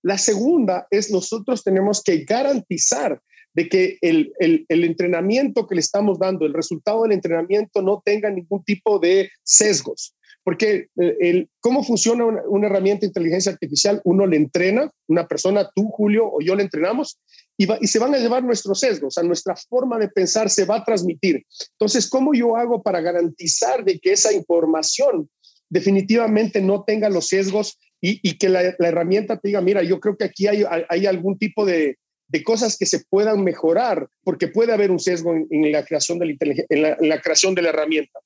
La 0.02 0.18
segunda 0.18 0.88
es 0.90 1.12
nosotros 1.12 1.64
tenemos 1.64 2.02
que 2.02 2.24
garantizar 2.24 3.22
de 3.54 3.70
que 3.70 3.98
el, 4.02 4.34
el, 4.40 4.66
el, 4.68 4.84
entrenamiento 4.84 5.66
que 5.66 5.76
le 5.76 5.82
estamos 5.82 6.20
dando, 6.20 6.46
el 6.46 6.54
resultado 6.54 7.04
del 7.04 7.14
entrenamiento 7.14 7.82
no 7.82 8.02
tenga 8.04 8.30
ningún 8.30 8.64
tipo 8.64 9.00
de 9.00 9.30
sesgos. 9.44 10.15
Porque 10.46 10.88
eh, 11.02 11.18
el, 11.20 11.50
cómo 11.60 11.84
funciona 11.84 12.24
una, 12.24 12.68
herramienta 12.68 13.02
de 13.02 13.08
inteligencia 13.08 13.52
artificial, 13.52 14.00
uno 14.06 14.26
le 14.28 14.38
entrena, 14.38 14.90
una 15.08 15.28
persona, 15.28 15.70
tú, 15.76 15.90
Julio, 15.90 16.30
o 16.32 16.40
yo 16.40 16.56
le 16.56 16.64
entrenamos, 16.64 17.20
y, 17.58 17.68
y 17.84 17.88
se 17.88 18.00
van 18.00 18.14
a 18.14 18.20
llevar 18.20 18.44
nuestros 18.44 18.80
sesgos, 18.80 19.18
a 19.18 19.24
nuestra 19.24 19.56
forma 19.56 19.98
de 19.98 20.08
pensar 20.08 20.50
se 20.50 20.66
va 20.66 20.78
a 20.78 20.86
transmitir. 20.86 21.44
Entonces, 21.72 22.08
¿cómo 22.08 22.34
yo 22.34 22.56
hago 22.56 22.84
para 22.84 23.02
garantizar 23.02 23.84
de 23.84 24.00
que 24.00 24.14
esa 24.14 24.32
información 24.32 25.30
definitivamente 25.68 26.62
no 26.62 26.84
tenga 26.84 27.10
los 27.10 27.28
sesgos 27.28 27.80
y, 28.00 28.38
que 28.38 28.50
la, 28.50 28.62
herramienta 28.62 29.40
te 29.40 29.48
diga, 29.48 29.62
mira, 29.62 29.82
yo 29.82 30.00
creo 30.00 30.16
que 30.16 30.26
aquí 30.26 30.46
hay, 30.46 30.64
hay 30.90 31.08
algún 31.08 31.40
tipo 31.40 31.66
de, 31.66 31.98
de 32.28 32.44
cosas 32.44 32.78
que 32.78 32.86
se 32.86 33.04
puedan 33.10 33.44
mejorar, 33.44 34.08
porque 34.24 34.48
puede 34.48 34.74
haber 34.74 34.92
un 34.92 35.00
sesgo 35.00 35.34
en, 35.34 35.72
la, 35.72 35.86
creación 35.86 36.20
de 36.20 36.26
la, 36.26 36.96
en 37.00 37.10
la, 37.10 37.22
creación 37.22 37.54
de 37.56 37.62
la 37.62 37.70
herramienta. 37.70 38.20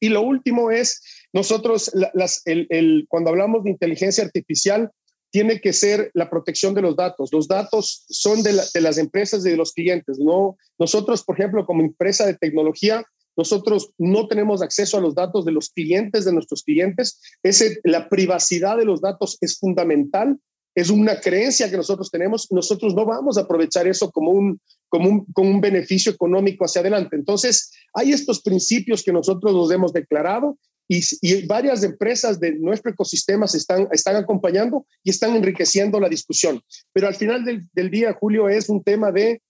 Y 0.00 0.08
lo 0.08 0.22
último 0.22 0.70
es, 0.70 1.02
nosotros, 1.32 1.92
cuando 3.08 3.30
hablamos 3.30 3.64
de 3.64 3.70
inteligencia 3.70 4.24
artificial, 4.24 4.90
tiene 5.30 5.60
que 5.60 5.72
ser 5.72 6.10
la 6.14 6.28
protección 6.28 6.74
de 6.74 6.82
los 6.82 6.96
datos. 6.96 7.32
Los 7.32 7.46
datos 7.46 8.04
son 8.08 8.42
de, 8.42 8.60
de, 8.74 8.80
las 8.80 8.98
empresas 8.98 9.46
y 9.46 9.50
de 9.50 9.56
los 9.56 9.72
clientes. 9.72 10.18
No, 10.18 10.56
nosotros, 10.78 11.22
por 11.22 11.38
ejemplo, 11.38 11.64
como 11.66 11.82
empresa 11.82 12.26
de 12.26 12.34
tecnología, 12.34 13.04
nosotros 13.36 13.92
no 13.96 14.26
tenemos 14.26 14.60
acceso 14.60 14.98
a 14.98 15.00
los 15.00 15.14
datos 15.14 15.44
de 15.44 15.52
los 15.52 15.70
clientes 15.70 16.24
de 16.24 16.32
nuestros 16.32 16.64
clientes. 16.64 17.20
Ese, 17.42 17.80
la 17.84 18.08
privacidad 18.08 18.76
de 18.76 18.84
los 18.84 19.00
datos 19.00 19.38
es 19.40 19.58
fundamental 19.58 20.38
es 20.74 20.90
una 20.90 21.20
creencia 21.20 21.70
que 21.70 21.76
nosotros 21.76 22.10
tenemos, 22.10 22.46
nosotros 22.50 22.94
no 22.94 23.04
vamos 23.04 23.36
a 23.36 23.42
aprovechar 23.42 23.86
eso 23.86 24.10
como 24.10 24.30
un, 24.30 24.60
como 24.88 25.08
un, 25.08 25.24
como 25.32 25.50
un 25.50 25.60
beneficio 25.60 26.12
económico 26.12 26.64
hacia 26.64 26.80
adelante. 26.80 27.16
Entonces, 27.16 27.72
hay 27.94 28.12
estos 28.12 28.40
principios 28.42 29.02
que 29.02 29.12
nosotros 29.12 29.52
nos 29.52 29.70
hemos 29.72 29.92
declarado 29.92 30.58
y, 30.88 31.02
y 31.22 31.46
varias 31.46 31.82
empresas 31.82 32.40
de 32.40 32.52
nuestro 32.52 32.90
ecosistema 32.90 33.46
se 33.46 33.58
están, 33.58 33.88
están 33.92 34.16
acompañando 34.16 34.86
y 35.04 35.10
están 35.10 35.36
enriqueciendo 35.36 36.00
la 36.00 36.08
discusión. 36.08 36.60
Pero 36.92 37.08
al 37.08 37.14
final 37.14 37.44
del, 37.44 37.68
del 37.72 37.90
día, 37.90 38.16
Julio, 38.18 38.48
es 38.48 38.68
un 38.68 38.82
tema 38.82 39.12
de 39.12 39.40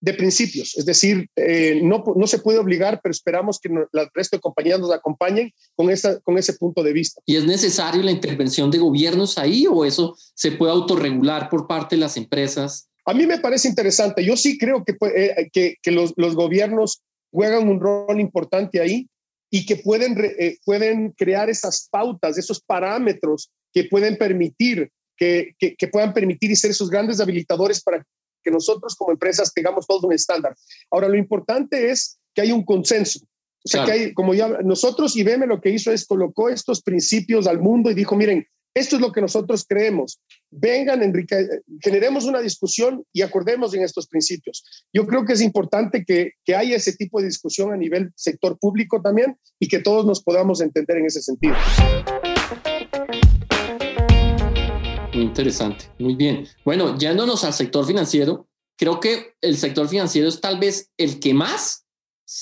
de 0.00 0.14
principios, 0.14 0.76
es 0.78 0.86
decir, 0.86 1.28
eh, 1.34 1.80
no, 1.82 2.04
no 2.14 2.26
se 2.26 2.38
puede 2.38 2.58
obligar, 2.58 3.00
pero 3.02 3.10
esperamos 3.10 3.58
que 3.58 3.68
el 3.68 4.08
resto 4.14 4.36
de 4.36 4.40
compañías 4.40 4.78
nos 4.78 4.92
acompañen 4.92 5.52
con, 5.74 5.90
esa, 5.90 6.20
con 6.20 6.38
ese 6.38 6.52
punto 6.52 6.82
de 6.82 6.92
vista. 6.92 7.20
¿Y 7.26 7.36
es 7.36 7.44
necesario 7.44 8.02
la 8.02 8.12
intervención 8.12 8.70
de 8.70 8.78
gobiernos 8.78 9.38
ahí 9.38 9.66
o 9.66 9.84
eso 9.84 10.16
se 10.34 10.52
puede 10.52 10.72
autorregular 10.72 11.48
por 11.48 11.66
parte 11.66 11.96
de 11.96 12.00
las 12.00 12.16
empresas? 12.16 12.88
A 13.04 13.14
mí 13.14 13.26
me 13.26 13.40
parece 13.40 13.68
interesante. 13.68 14.24
Yo 14.24 14.36
sí 14.36 14.56
creo 14.56 14.84
que, 14.84 14.94
eh, 15.16 15.48
que, 15.52 15.76
que 15.82 15.90
los, 15.90 16.12
los, 16.16 16.36
gobiernos 16.36 17.02
juegan 17.32 17.68
un 17.68 17.80
rol 17.80 18.20
importante 18.20 18.80
ahí 18.80 19.08
y 19.50 19.66
que 19.66 19.76
pueden, 19.76 20.16
eh, 20.38 20.58
pueden 20.64 21.12
crear 21.12 21.50
esas 21.50 21.88
pautas, 21.90 22.38
esos 22.38 22.60
parámetros 22.60 23.50
que 23.72 23.84
pueden 23.84 24.16
permitir 24.16 24.90
que, 25.16 25.54
que, 25.58 25.74
que, 25.74 25.88
puedan 25.88 26.12
permitir 26.12 26.50
y 26.50 26.56
ser 26.56 26.70
esos 26.70 26.90
grandes 26.90 27.18
habilitadores 27.18 27.82
para 27.82 28.04
que 28.48 28.54
nosotros 28.54 28.96
como 28.96 29.12
empresas 29.12 29.52
tengamos 29.52 29.86
todo 29.86 30.06
un 30.06 30.14
estándar. 30.14 30.56
Ahora, 30.90 31.08
lo 31.08 31.18
importante 31.18 31.90
es 31.90 32.18
que 32.34 32.40
hay 32.40 32.52
un 32.52 32.64
consenso. 32.64 33.20
O 33.64 33.68
sea, 33.68 33.84
que 33.84 33.92
hay, 33.92 34.14
como 34.14 34.32
ya 34.32 34.48
nosotros, 34.64 35.16
IBM 35.16 35.46
lo 35.46 35.60
que 35.60 35.70
hizo 35.70 35.92
es 35.92 36.06
colocó 36.06 36.48
estos 36.48 36.82
principios 36.82 37.46
al 37.46 37.60
mundo 37.60 37.90
y 37.90 37.94
dijo, 37.94 38.16
miren, 38.16 38.46
esto 38.74 38.96
es 38.96 39.02
lo 39.02 39.12
que 39.12 39.20
nosotros 39.20 39.66
creemos. 39.68 40.20
Vengan, 40.50 41.02
Enrique, 41.02 41.48
generemos 41.80 42.24
una 42.24 42.40
discusión 42.40 43.04
y 43.12 43.20
acordemos 43.22 43.74
en 43.74 43.82
estos 43.82 44.06
principios. 44.06 44.64
Yo 44.92 45.06
creo 45.06 45.26
que 45.26 45.34
es 45.34 45.42
importante 45.42 46.04
que, 46.06 46.32
que 46.44 46.54
haya 46.54 46.76
ese 46.76 46.94
tipo 46.94 47.20
de 47.20 47.26
discusión 47.26 47.72
a 47.72 47.76
nivel 47.76 48.12
sector 48.14 48.58
público 48.58 49.02
también 49.02 49.36
y 49.58 49.68
que 49.68 49.80
todos 49.80 50.06
nos 50.06 50.22
podamos 50.22 50.62
entender 50.62 50.96
en 50.96 51.06
ese 51.06 51.20
sentido. 51.20 51.56
Interesante, 55.20 55.86
muy 55.98 56.14
bien. 56.14 56.46
Bueno, 56.64 56.96
yéndonos 56.96 57.44
al 57.44 57.52
sector 57.52 57.84
financiero, 57.84 58.46
creo 58.76 59.00
que 59.00 59.34
el 59.40 59.56
sector 59.56 59.88
financiero 59.88 60.28
es 60.28 60.40
tal 60.40 60.58
vez 60.58 60.90
el 60.96 61.20
que 61.20 61.34
más 61.34 61.86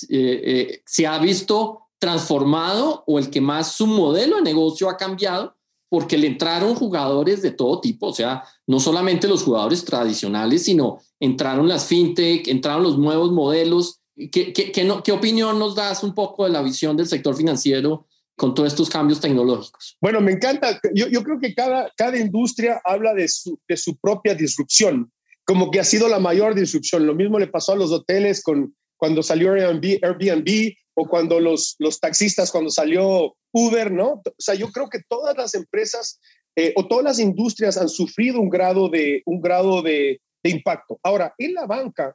eh, 0.08 0.42
eh, 0.44 0.82
se 0.84 1.06
ha 1.06 1.18
visto 1.18 1.82
transformado 1.98 3.04
o 3.06 3.18
el 3.18 3.30
que 3.30 3.40
más 3.40 3.72
su 3.72 3.86
modelo 3.86 4.36
de 4.36 4.42
negocio 4.42 4.88
ha 4.90 4.96
cambiado 4.96 5.56
porque 5.88 6.18
le 6.18 6.26
entraron 6.26 6.74
jugadores 6.74 7.42
de 7.42 7.52
todo 7.52 7.80
tipo, 7.80 8.08
o 8.08 8.12
sea, 8.12 8.42
no 8.66 8.80
solamente 8.80 9.28
los 9.28 9.44
jugadores 9.44 9.84
tradicionales, 9.84 10.64
sino 10.64 10.98
entraron 11.20 11.68
las 11.68 11.86
fintech, 11.86 12.48
entraron 12.48 12.82
los 12.82 12.98
nuevos 12.98 13.30
modelos. 13.30 14.00
¿Qué, 14.16 14.52
qué, 14.52 14.72
qué, 14.72 14.92
qué 15.04 15.12
opinión 15.12 15.58
nos 15.58 15.74
das 15.74 16.02
un 16.02 16.12
poco 16.12 16.44
de 16.44 16.50
la 16.50 16.62
visión 16.62 16.96
del 16.96 17.06
sector 17.06 17.36
financiero 17.36 18.06
con 18.36 18.54
todos 18.54 18.72
estos 18.72 18.88
cambios 18.88 19.20
tecnológicos? 19.20 19.96
Bueno, 20.00 20.20
me 20.20 20.32
encanta. 20.32 20.80
Yo, 20.94 21.22
creo 21.22 21.38
que 21.40 21.54
cada, 21.54 21.90
cada 21.96 22.18
industria 22.18 22.80
habla 22.84 23.14
de 23.14 23.28
su, 23.28 23.58
de 23.68 23.76
su 23.76 23.96
propia 23.96 24.34
disrupción, 24.34 25.10
como 25.44 25.70
que 25.70 25.80
ha 25.80 25.84
sido 25.84 26.08
la 26.08 26.18
mayor 26.18 26.54
disrupción. 26.54 27.06
Lo 27.06 27.14
mismo 27.14 27.38
le 27.38 27.48
pasó 27.48 27.72
a 27.72 27.76
los 27.76 27.90
hoteles 27.92 28.42
con, 28.42 28.76
cuando 28.96 29.22
salió 29.22 29.52
Airbnb, 29.52 29.98
Airbnb 30.02 30.74
o 30.94 31.08
cuando 31.08 31.40
los, 31.40 31.76
los 31.78 32.00
taxistas, 32.00 32.50
cuando 32.50 32.70
salió 32.70 33.36
Uber, 33.52 33.90
¿no? 33.90 34.22
O 34.24 34.34
sea, 34.38 34.54
yo 34.54 34.70
creo 34.70 34.88
que 34.88 35.00
todas 35.08 35.36
las 35.36 35.54
empresas 35.54 36.20
eh, 36.56 36.72
o 36.74 36.86
todas 36.86 37.04
las 37.04 37.18
industrias 37.18 37.76
han 37.76 37.88
sufrido 37.88 38.40
un 38.40 38.48
grado 38.48 38.88
de, 38.88 39.22
un 39.26 39.40
grado 39.40 39.82
de, 39.82 40.20
impacto. 40.42 40.98
Ahora, 41.02 41.34
en 41.38 41.54
la 41.54 41.66
banca 41.66 42.14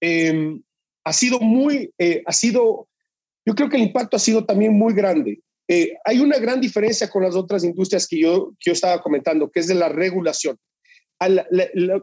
eh, 0.00 0.58
ha 1.04 1.12
sido 1.12 1.38
muy, 1.38 1.92
eh, 1.96 2.22
ha 2.26 2.32
sido, 2.32 2.88
yo 3.46 3.54
creo 3.54 3.68
que 3.68 3.76
el 3.76 3.84
impacto 3.84 4.16
ha 4.16 4.20
sido 4.20 4.44
también 4.44 4.76
muy 4.76 4.94
grande. 4.94 5.40
Eh, 5.68 5.92
hay 6.04 6.18
una 6.18 6.38
gran 6.38 6.60
diferencia 6.60 7.10
con 7.10 7.22
las 7.22 7.34
otras 7.34 7.62
industrias 7.62 8.08
que 8.08 8.20
yo, 8.20 8.54
estaba 8.64 9.02
comentando, 9.02 9.50
que 9.50 9.60
es 9.60 9.66
de 9.66 9.74
la 9.74 9.90
regulación. 9.90 10.56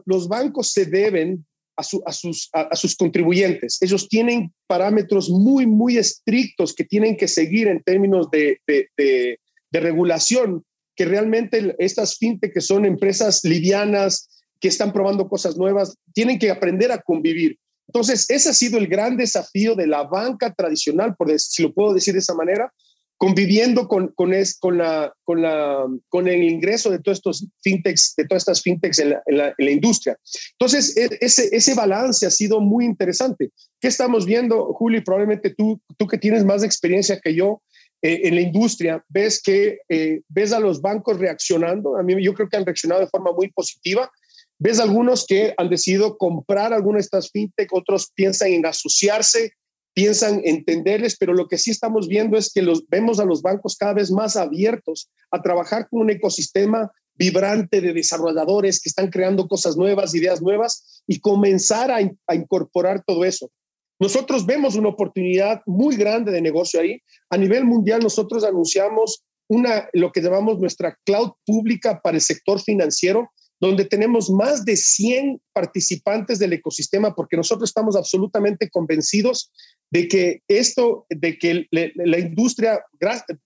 los 0.04 0.28
bancos 0.28 0.72
se 0.72 0.86
deben 0.86 1.44
a, 1.76 1.82
sus, 1.82 2.96
contribuyentes. 2.96 3.82
Ellos 3.82 4.08
tienen 4.08 4.52
parámetros 4.68 5.28
muy, 5.28 5.66
muy 5.66 5.98
estrictos 5.98 6.74
que 6.74 6.84
tienen 6.84 7.16
que 7.16 7.28
seguir 7.28 7.66
en 7.66 7.82
términos 7.82 8.30
de, 8.30 8.60
de, 8.66 9.38
regulación, 9.72 10.64
que 10.94 11.04
realmente 11.04 11.76
estas 11.78 12.16
fintech, 12.16 12.54
que 12.54 12.62
son 12.62 12.86
empresas 12.86 13.44
livianas, 13.44 14.26
que 14.58 14.68
están 14.68 14.90
probando 14.90 15.28
cosas 15.28 15.58
nuevas, 15.58 15.98
tienen 16.14 16.38
que 16.38 16.50
aprender 16.50 16.90
a 16.92 17.02
convivir. 17.02 17.58
Entonces, 17.88 18.24
ese 18.30 18.48
ha 18.48 18.54
sido 18.54 18.78
el 18.78 18.86
gran 18.86 19.18
desafío 19.18 19.74
de 19.74 19.86
la 19.86 20.04
banca 20.04 20.54
tradicional, 20.54 21.14
por 21.14 21.38
si 21.38 21.62
lo 21.62 21.74
puedo 21.74 21.92
decir 21.92 22.14
de 22.14 22.20
esa 22.20 22.34
manera, 22.34 22.72
conviviendo 23.18 23.88
con, 23.88 24.08
con, 24.08 24.34
es, 24.34 24.58
con, 24.58 24.78
la, 24.78 25.12
con, 25.24 25.42
la, 25.42 25.86
con 26.08 26.28
el 26.28 26.42
ingreso 26.42 26.90
de 26.90 26.98
todos 26.98 27.18
estos 27.18 27.46
fintechs, 27.62 28.14
de 28.16 28.26
todas 28.26 28.42
estas 28.42 28.62
fintechs 28.62 28.98
en 28.98 29.16
la, 29.26 29.54
industria. 29.58 30.18
Entonces, 30.58 30.96
e, 30.96 31.18
ese, 31.20 31.48
ese 31.52 31.74
balance 31.74 32.26
ha 32.26 32.30
sido 32.30 32.60
muy 32.60 32.84
interesante. 32.84 33.50
¿Qué 33.80 33.88
estamos 33.88 34.26
viendo, 34.26 34.72
Juli? 34.74 35.00
Probablemente 35.00 35.54
tú, 35.54 35.80
tú 35.96 36.06
que 36.06 36.18
tienes 36.18 36.44
más 36.44 36.62
experiencia 36.62 37.18
que 37.22 37.34
yo 37.34 37.62
eh, 38.02 38.20
en 38.24 38.34
la 38.34 38.42
industria, 38.42 39.02
ves 39.08 39.40
que 39.42 39.78
eh, 39.88 40.20
ves 40.28 40.52
a 40.52 40.60
los 40.60 40.82
bancos 40.82 41.18
reaccionando. 41.18 41.96
A 41.96 42.02
mí 42.02 42.22
yo 42.22 42.34
creo 42.34 42.48
que 42.48 42.56
han 42.58 42.66
reaccionado 42.66 43.00
de 43.00 43.08
forma 43.08 43.32
muy 43.32 43.50
positiva. 43.50 44.10
Ves 44.58 44.78
algunos 44.78 45.26
que 45.26 45.54
han 45.56 45.70
decidido 45.70 46.18
comprar 46.18 46.72
alguna 46.72 46.96
de 46.96 47.02
estas 47.02 47.30
fintech, 47.30 47.72
otros 47.72 48.10
piensan 48.14 48.52
en 48.52 48.66
asociarse 48.66 49.52
piensan 49.96 50.42
entenderles, 50.44 51.16
pero 51.16 51.32
lo 51.32 51.48
que 51.48 51.56
sí 51.56 51.70
estamos 51.70 52.06
viendo 52.06 52.36
es 52.36 52.52
que 52.52 52.60
los, 52.60 52.86
vemos 52.86 53.18
a 53.18 53.24
los 53.24 53.40
bancos 53.40 53.76
cada 53.76 53.94
vez 53.94 54.10
más 54.10 54.36
abiertos 54.36 55.08
a 55.30 55.40
trabajar 55.40 55.88
con 55.88 56.02
un 56.02 56.10
ecosistema 56.10 56.92
vibrante 57.14 57.80
de 57.80 57.94
desarrolladores 57.94 58.78
que 58.78 58.90
están 58.90 59.08
creando 59.08 59.48
cosas 59.48 59.74
nuevas, 59.74 60.14
ideas 60.14 60.42
nuevas 60.42 61.02
y 61.06 61.18
comenzar 61.18 61.90
a, 61.90 61.96
a 62.26 62.34
incorporar 62.34 63.02
todo 63.06 63.24
eso. 63.24 63.50
Nosotros 63.98 64.44
vemos 64.44 64.74
una 64.74 64.90
oportunidad 64.90 65.62
muy 65.64 65.96
grande 65.96 66.30
de 66.30 66.42
negocio 66.42 66.78
ahí. 66.78 67.00
A 67.30 67.38
nivel 67.38 67.64
mundial, 67.64 68.02
nosotros 68.02 68.44
anunciamos 68.44 69.24
una, 69.48 69.88
lo 69.94 70.12
que 70.12 70.20
llamamos 70.20 70.58
nuestra 70.58 70.98
cloud 71.06 71.30
pública 71.46 72.02
para 72.02 72.18
el 72.18 72.22
sector 72.22 72.60
financiero, 72.60 73.30
donde 73.58 73.86
tenemos 73.86 74.28
más 74.28 74.66
de 74.66 74.76
100 74.76 75.40
participantes 75.54 76.38
del 76.38 76.52
ecosistema, 76.52 77.14
porque 77.14 77.38
nosotros 77.38 77.70
estamos 77.70 77.96
absolutamente 77.96 78.68
convencidos 78.68 79.50
de 79.90 80.08
que 80.08 80.42
esto, 80.48 81.06
de 81.10 81.38
que 81.38 81.66
la 81.70 82.18
industria, 82.18 82.80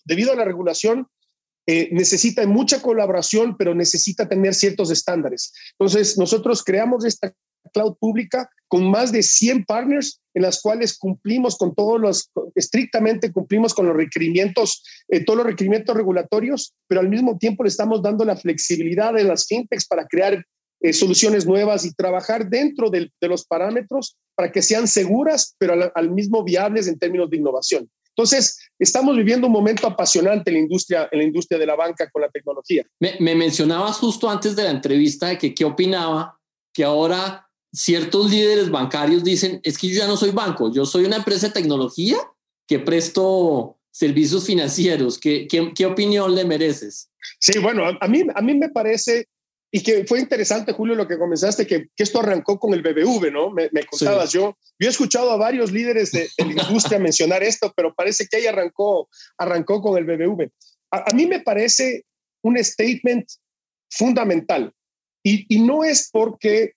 debido 0.04 0.32
a 0.32 0.37
la 0.37 0.44
regulación, 0.44 1.06
eh, 1.66 1.88
necesita 1.92 2.47
mucha 2.47 2.82
colaboración, 2.82 3.56
pero 3.56 3.75
necesita 3.75 4.28
tener 4.28 4.54
ciertos 4.54 4.90
estándares. 4.90 5.52
Entonces, 5.78 6.18
nosotros 6.18 6.64
creamos 6.64 7.04
esta 7.04 7.32
cloud 7.73 7.97
pública 8.00 8.50
con 8.68 8.90
más 8.90 9.12
de 9.12 9.23
100 9.23 9.64
partners 9.64 10.20
en 10.35 10.42
las 10.42 10.61
cuales 10.62 10.97
cumplimos 10.99 11.56
con 11.56 11.75
todos 11.75 12.00
los, 12.00 12.30
estrictamente 12.54 13.32
cumplimos 13.32 13.75
con 13.75 13.87
los 13.87 13.97
requerimientos, 13.97 14.82
eh, 15.09 15.25
todos 15.25 15.38
los 15.38 15.47
requerimientos 15.47 15.97
regulatorios, 15.97 16.75
pero 16.88 17.00
al 17.00 17.09
mismo 17.09 17.37
tiempo 17.38 17.62
le 17.62 17.68
estamos 17.68 18.02
dando 18.02 18.25
la 18.25 18.37
flexibilidad 18.37 19.12
de 19.12 19.25
las 19.25 19.47
fintechs 19.47 19.87
para 19.87 20.06
crear 20.06 20.44
eh, 20.80 20.92
soluciones 20.92 21.46
nuevas 21.46 21.84
y 21.84 21.92
trabajar 21.92 22.49
dentro 22.49 22.90
de, 22.90 23.10
los 23.20 23.44
parámetros 23.44 24.16
para 24.34 24.50
que 24.50 24.62
sean 24.62 24.88
seguras, 24.88 25.54
pero 25.58 25.92
al, 25.94 26.10
mismo 26.10 26.42
viables 26.42 26.88
en 26.88 26.99
términos 26.99 27.30
de 27.30 27.37
innovación. 27.37 27.90
Entonces, 28.16 28.58
estamos 28.78 29.16
viviendo 29.16 29.46
un 29.46 29.52
momento 29.52 29.87
apasionante 29.87 30.50
en 30.50 30.54
la 30.54 30.62
industria, 30.62 31.08
en 31.10 31.18
la 31.18 31.25
industria 31.25 31.58
de 31.58 31.66
la 31.66 31.76
banca 31.76 32.10
con 32.10 32.22
la 32.22 32.28
tecnología. 32.28 32.84
Me, 32.99 33.14
me 33.20 33.34
mencionabas 33.34 33.96
justo 33.96 34.28
antes 34.28 34.56
de 34.56 34.64
la 34.64 34.70
entrevista 34.70 35.28
de 35.28 35.38
que 35.38 35.54
qué 35.54 35.64
opinaba 35.64 36.38
que 36.72 36.84
ahora 36.84 37.49
ciertos 37.72 38.30
líderes 38.30 38.70
bancarios 38.70 39.22
dicen, 39.25 39.60
es 39.62 39.78
que 39.78 39.88
yo 39.88 39.99
ya 39.99 40.06
no 40.06 40.16
soy 40.16 40.32
banco, 40.32 40.72
yo 40.72 40.84
soy 40.84 41.04
una 41.04 41.16
empresa 41.16 41.49
de 41.49 41.52
tecnología 41.52 42.16
que 42.66 42.78
presto 42.78 43.78
servicios 43.90 44.46
financieros. 44.46 45.18
¿Qué, 45.18 45.46
qué, 45.49 45.72
qué 45.75 45.87
opinión 45.87 46.34
le 46.34 46.44
mereces? 46.44 47.10
Sí, 47.38 47.58
bueno, 47.58 47.84
a, 48.00 48.08
mí, 48.08 48.25
a 48.34 48.40
mí 48.40 48.54
me 48.54 48.68
parece, 48.68 49.26
y 49.72 49.82
que 49.82 50.04
fue 50.04 50.18
interesante, 50.18 50.72
Julio, 50.72 50.96
lo 50.96 51.06
que 51.06 51.18
comenzaste, 51.18 51.66
que, 51.66 51.88
que 51.94 52.02
esto 52.02 52.20
arrancó 52.20 52.58
con 52.58 52.74
el 52.74 52.82
BBV, 52.82 53.30
¿no? 53.32 53.50
Me, 53.50 53.68
me 53.72 53.84
contabas, 53.84 54.32
yo, 54.32 54.56
yo 54.78 54.88
he 54.88 54.90
escuchado 54.90 55.30
a 55.30 55.36
varios 55.36 55.70
líderes 55.70 56.10
de, 56.10 56.28
de 56.36 56.44
la 56.44 56.62
industria 56.62 56.98
mencionar 56.98 57.42
esto, 57.42 57.72
pero 57.76 57.94
parece 57.94 58.26
que 58.26 58.38
ahí 58.38 58.46
arrancó, 58.46 59.08
arrancó 59.38 59.80
con 59.80 59.96
el 59.96 60.04
BBV. 60.04 60.50
A, 60.90 61.10
a 61.10 61.14
mí 61.14 61.26
me 61.26 61.40
parece 61.40 62.04
un 62.42 62.62
statement 62.62 63.28
fundamental. 63.90 64.72
Y, 65.22 65.46
y, 65.54 65.60
no 65.60 65.84
es 65.84 66.08
porque 66.10 66.72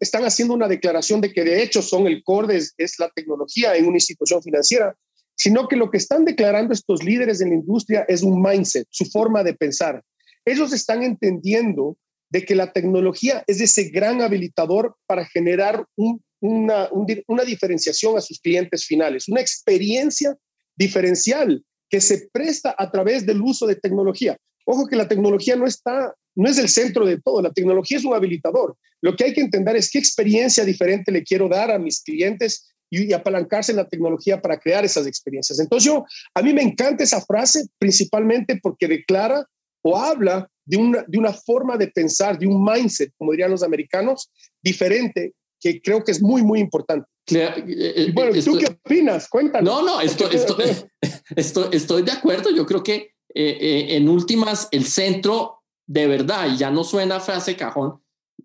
están 0.00 0.24
haciendo 0.24 0.54
una 0.54 0.68
declaración 0.68 1.20
de 1.20 1.32
que 1.32 1.44
de 1.44 1.62
hecho 1.62 1.82
son 1.82 2.06
el 2.06 2.22
core, 2.22 2.54
de, 2.54 2.66
es 2.78 2.98
la 2.98 3.10
tecnología 3.10 3.74
en 3.76 3.86
una 3.86 3.96
institución 3.96 4.42
financiera, 4.42 4.96
sino 5.36 5.68
que 5.68 5.76
lo 5.76 5.90
que 5.90 5.98
están 5.98 6.24
declarando 6.24 6.72
estos 6.72 7.02
líderes 7.02 7.40
en 7.40 7.50
la 7.50 7.56
industria 7.56 8.04
es 8.08 8.22
un 8.22 8.40
mindset, 8.40 8.86
su 8.90 9.04
forma 9.04 9.42
de 9.42 9.54
pensar. 9.54 10.02
Ellos 10.44 10.72
están 10.72 11.02
entendiendo 11.02 11.96
de 12.30 12.44
que 12.44 12.54
la 12.54 12.72
tecnología 12.72 13.42
es 13.46 13.60
ese 13.60 13.84
gran 13.90 14.20
habilitador 14.22 14.96
para 15.06 15.24
generar 15.24 15.84
un, 15.96 16.22
una, 16.40 16.88
un, 16.92 17.06
una 17.26 17.44
diferenciación 17.44 18.16
a 18.16 18.20
sus 18.20 18.40
clientes 18.40 18.84
finales, 18.84 19.28
una 19.28 19.40
experiencia 19.40 20.36
diferencial 20.76 21.64
que 21.90 22.00
se 22.00 22.28
presta 22.32 22.74
a 22.76 22.90
través 22.90 23.24
del 23.26 23.40
uso 23.40 23.66
de 23.66 23.76
tecnología. 23.76 24.36
Ojo 24.66 24.86
que 24.86 24.96
la 24.96 25.08
tecnología 25.08 25.56
no 25.56 25.66
está, 25.66 26.14
no 26.34 26.48
es 26.48 26.58
el 26.58 26.68
centro 26.68 27.06
de 27.06 27.18
todo, 27.20 27.40
la 27.40 27.52
tecnología 27.52 27.96
es 27.96 28.04
un 28.04 28.14
habilitador. 28.14 28.76
Lo 29.00 29.16
que 29.16 29.24
hay 29.24 29.32
que 29.32 29.40
entender 29.40 29.76
es 29.76 29.90
qué 29.90 29.98
experiencia 29.98 30.64
diferente 30.64 31.10
le 31.10 31.22
quiero 31.22 31.48
dar 31.48 31.70
a 31.70 31.78
mis 31.78 32.02
clientes 32.02 32.74
y, 32.90 33.10
y, 33.10 33.12
apalancarse 33.12 33.72
en 33.72 33.76
la 33.76 33.88
tecnología 33.88 34.40
para 34.40 34.58
crear 34.58 34.84
esas 34.84 35.06
experiencias. 35.06 35.58
Entonces 35.60 35.86
yo, 35.86 36.04
a 36.34 36.42
mí 36.42 36.52
me 36.52 36.62
encanta 36.62 37.04
esa 37.04 37.20
frase 37.20 37.66
principalmente 37.78 38.58
porque 38.62 38.88
declara 38.88 39.46
o 39.82 39.96
habla 39.96 40.50
de 40.68 40.76
una, 40.76 41.04
de 41.06 41.18
una 41.18 41.32
forma 41.32 41.76
de 41.76 41.88
pensar, 41.88 42.38
de 42.38 42.46
un 42.46 42.62
mindset, 42.62 43.12
como 43.16 43.32
dirían 43.32 43.50
los 43.50 43.62
americanos, 43.62 44.30
diferente, 44.62 45.34
que 45.60 45.80
creo 45.80 46.04
que 46.04 46.12
es 46.12 46.22
muy, 46.22 46.42
muy 46.42 46.60
importante. 46.60 47.08
Claro, 47.24 47.62
y 47.66 48.10
bueno, 48.12 48.32
¿tú 48.32 48.38
estoy, 48.38 48.58
qué 48.58 48.66
opinas? 48.66 49.28
Cuéntanos. 49.28 49.64
No, 49.64 49.82
no, 49.82 50.00
esto, 50.00 50.30
esto, 50.30 50.56
esto, 51.36 51.72
estoy 51.72 52.02
de 52.02 52.12
acuerdo. 52.12 52.50
Yo 52.50 52.64
creo 52.64 52.82
que 52.82 52.94
eh, 52.94 53.58
eh, 53.60 53.96
en 53.96 54.08
últimas 54.08 54.68
el 54.70 54.84
centro 54.84 55.58
de 55.88 56.06
verdad, 56.06 56.48
y 56.52 56.58
ya 56.58 56.70
no 56.70 56.84
suena 56.84 57.18
frase 57.18 57.56
cajón, 57.56 58.00